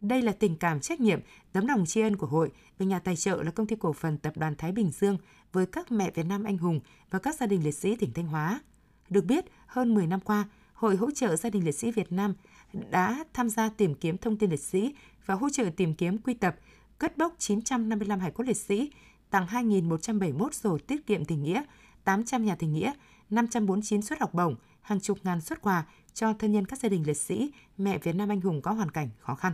Đây 0.00 0.22
là 0.22 0.32
tình 0.32 0.56
cảm 0.56 0.80
trách 0.80 1.00
nhiệm, 1.00 1.20
tấm 1.52 1.66
lòng 1.66 1.86
tri 1.86 2.00
ân 2.00 2.16
của 2.16 2.26
hội 2.26 2.50
và 2.78 2.86
nhà 2.86 2.98
tài 2.98 3.16
trợ 3.16 3.42
là 3.42 3.50
công 3.50 3.66
ty 3.66 3.76
cổ 3.76 3.92
phần 3.92 4.18
Tập 4.18 4.36
đoàn 4.36 4.54
Thái 4.58 4.72
Bình 4.72 4.90
Dương 4.90 5.18
với 5.52 5.66
các 5.66 5.92
mẹ 5.92 6.10
Việt 6.14 6.26
Nam 6.26 6.44
anh 6.44 6.58
hùng 6.58 6.80
và 7.10 7.18
các 7.18 7.34
gia 7.34 7.46
đình 7.46 7.64
liệt 7.64 7.74
sĩ 7.74 7.96
tỉnh 7.96 8.12
Thanh 8.12 8.26
Hóa. 8.26 8.60
Được 9.10 9.24
biết, 9.24 9.44
hơn 9.66 9.94
10 9.94 10.06
năm 10.06 10.20
qua, 10.20 10.48
Hội 10.78 10.96
hỗ 10.96 11.10
trợ 11.10 11.36
gia 11.36 11.50
đình 11.50 11.64
liệt 11.64 11.72
sĩ 11.72 11.90
Việt 11.90 12.12
Nam 12.12 12.34
đã 12.90 13.24
tham 13.32 13.48
gia 13.48 13.68
tìm 13.68 13.94
kiếm 13.94 14.18
thông 14.18 14.36
tin 14.36 14.50
liệt 14.50 14.60
sĩ 14.60 14.94
và 15.26 15.34
hỗ 15.34 15.50
trợ 15.50 15.64
tìm 15.76 15.94
kiếm 15.94 16.18
quy 16.18 16.34
tập, 16.34 16.56
cất 16.98 17.18
bốc 17.18 17.34
955 17.38 18.20
hải 18.20 18.30
cốt 18.30 18.44
liệt 18.44 18.56
sĩ, 18.56 18.90
tặng 19.30 19.46
2.171 19.46 20.50
sổ 20.50 20.78
tiết 20.78 21.06
kiệm 21.06 21.24
tình 21.24 21.42
nghĩa, 21.42 21.62
800 22.04 22.44
nhà 22.44 22.56
tình 22.58 22.72
nghĩa, 22.72 22.92
549 23.30 24.02
suất 24.02 24.20
học 24.20 24.34
bổng, 24.34 24.56
hàng 24.80 25.00
chục 25.00 25.18
ngàn 25.22 25.40
suất 25.40 25.62
quà 25.62 25.86
cho 26.14 26.32
thân 26.32 26.52
nhân 26.52 26.64
các 26.64 26.78
gia 26.78 26.88
đình 26.88 27.06
liệt 27.06 27.16
sĩ, 27.16 27.50
mẹ 27.78 27.98
Việt 27.98 28.14
Nam 28.14 28.28
anh 28.28 28.40
hùng 28.40 28.62
có 28.62 28.72
hoàn 28.72 28.90
cảnh 28.90 29.08
khó 29.18 29.34
khăn. 29.34 29.52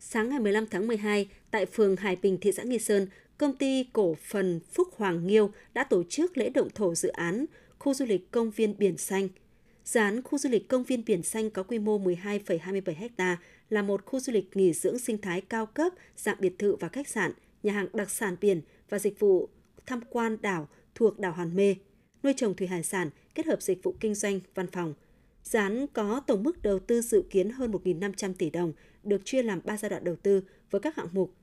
Sáng 0.00 0.28
ngày 0.28 0.40
15 0.40 0.66
tháng 0.70 0.86
12, 0.86 1.28
tại 1.50 1.66
phường 1.66 1.96
Hải 1.96 2.16
Bình, 2.16 2.38
thị 2.40 2.52
xã 2.52 2.62
Nghi 2.62 2.78
Sơn, 2.78 3.06
công 3.38 3.56
ty 3.56 3.84
cổ 3.92 4.16
phần 4.22 4.60
Phúc 4.72 4.88
Hoàng 4.96 5.26
Nghiêu 5.26 5.52
đã 5.74 5.84
tổ 5.84 6.02
chức 6.08 6.36
lễ 6.36 6.50
động 6.50 6.68
thổ 6.74 6.94
dự 6.94 7.08
án 7.08 7.46
khu 7.78 7.94
du 7.94 8.04
lịch 8.04 8.30
công 8.30 8.50
viên 8.50 8.78
Biển 8.78 8.96
Xanh. 8.96 9.28
Dự 9.84 10.00
án 10.00 10.22
khu 10.22 10.38
du 10.38 10.50
lịch 10.50 10.68
công 10.68 10.84
viên 10.84 11.04
Biển 11.04 11.22
Xanh 11.22 11.50
có 11.50 11.62
quy 11.62 11.78
mô 11.78 11.98
12,27 11.98 13.10
ha 13.18 13.36
là 13.70 13.82
một 13.82 14.04
khu 14.04 14.20
du 14.20 14.32
lịch 14.32 14.56
nghỉ 14.56 14.72
dưỡng 14.72 14.98
sinh 14.98 15.18
thái 15.18 15.40
cao 15.40 15.66
cấp, 15.66 15.92
dạng 16.16 16.36
biệt 16.40 16.58
thự 16.58 16.76
và 16.76 16.88
khách 16.88 17.08
sạn, 17.08 17.32
nhà 17.62 17.72
hàng 17.72 17.88
đặc 17.92 18.10
sản 18.10 18.36
biển 18.40 18.60
và 18.88 18.98
dịch 18.98 19.20
vụ 19.20 19.48
tham 19.86 20.00
quan 20.10 20.36
đảo 20.42 20.68
thuộc 20.94 21.18
đảo 21.18 21.32
Hòn 21.32 21.56
Mê, 21.56 21.74
nuôi 22.22 22.34
trồng 22.36 22.54
thủy 22.54 22.66
hải 22.66 22.82
sản 22.82 23.10
kết 23.34 23.46
hợp 23.46 23.62
dịch 23.62 23.82
vụ 23.82 23.94
kinh 24.00 24.14
doanh, 24.14 24.40
văn 24.54 24.66
phòng. 24.66 24.94
Dự 25.44 25.58
án 25.58 25.86
có 25.92 26.20
tổng 26.26 26.42
mức 26.42 26.62
đầu 26.62 26.78
tư 26.78 27.02
dự 27.02 27.24
kiến 27.30 27.50
hơn 27.50 27.72
1.500 27.72 28.34
tỷ 28.34 28.50
đồng, 28.50 28.72
được 29.02 29.20
chia 29.24 29.42
làm 29.42 29.60
3 29.64 29.76
giai 29.76 29.90
đoạn 29.90 30.04
đầu 30.04 30.16
tư 30.16 30.42
với 30.70 30.80
các 30.80 30.96
hạng 30.96 31.08
mục 31.12 31.34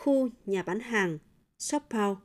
khu 0.00 0.28
nhà 0.46 0.62
bán 0.62 0.80
hàng, 0.80 1.18
shop 1.58 1.82
house, 1.90 2.20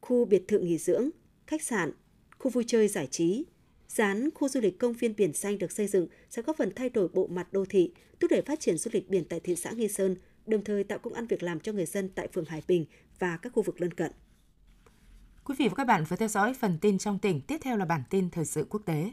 khu 0.00 0.24
biệt 0.24 0.48
thự 0.48 0.58
nghỉ 0.58 0.78
dưỡng, 0.78 1.10
khách 1.46 1.62
sạn, 1.62 1.92
khu 2.38 2.50
vui 2.50 2.64
chơi 2.66 2.88
giải 2.88 3.06
trí. 3.06 3.44
Dự 3.88 4.02
án 4.02 4.28
khu 4.34 4.48
du 4.48 4.60
lịch 4.60 4.78
công 4.78 4.92
viên 4.92 5.16
biển 5.16 5.32
xanh 5.32 5.58
được 5.58 5.72
xây 5.72 5.86
dựng 5.86 6.08
sẽ 6.30 6.42
góp 6.42 6.56
phần 6.56 6.72
thay 6.76 6.88
đổi 6.88 7.08
bộ 7.08 7.26
mặt 7.26 7.52
đô 7.52 7.64
thị, 7.64 7.92
thúc 8.20 8.30
đẩy 8.30 8.42
phát 8.42 8.60
triển 8.60 8.78
du 8.78 8.90
lịch 8.94 9.08
biển 9.08 9.24
tại 9.24 9.40
thị 9.40 9.56
xã 9.56 9.70
Nghi 9.70 9.88
Sơn, 9.88 10.16
đồng 10.46 10.64
thời 10.64 10.84
tạo 10.84 10.98
công 10.98 11.12
ăn 11.12 11.26
việc 11.26 11.42
làm 11.42 11.60
cho 11.60 11.72
người 11.72 11.86
dân 11.86 12.08
tại 12.08 12.28
phường 12.32 12.44
Hải 12.44 12.62
Bình 12.68 12.86
và 13.18 13.36
các 13.36 13.52
khu 13.52 13.62
vực 13.62 13.80
lân 13.80 13.94
cận. 13.94 14.12
Quý 15.44 15.54
vị 15.58 15.68
và 15.68 15.74
các 15.74 15.84
bạn 15.84 16.04
vừa 16.08 16.16
theo 16.16 16.28
dõi 16.28 16.54
phần 16.54 16.78
tin 16.80 16.98
trong 16.98 17.18
tỉnh, 17.18 17.40
tiếp 17.40 17.58
theo 17.62 17.76
là 17.76 17.84
bản 17.84 18.02
tin 18.10 18.30
thời 18.30 18.44
sự 18.44 18.66
quốc 18.70 18.82
tế. 18.86 19.12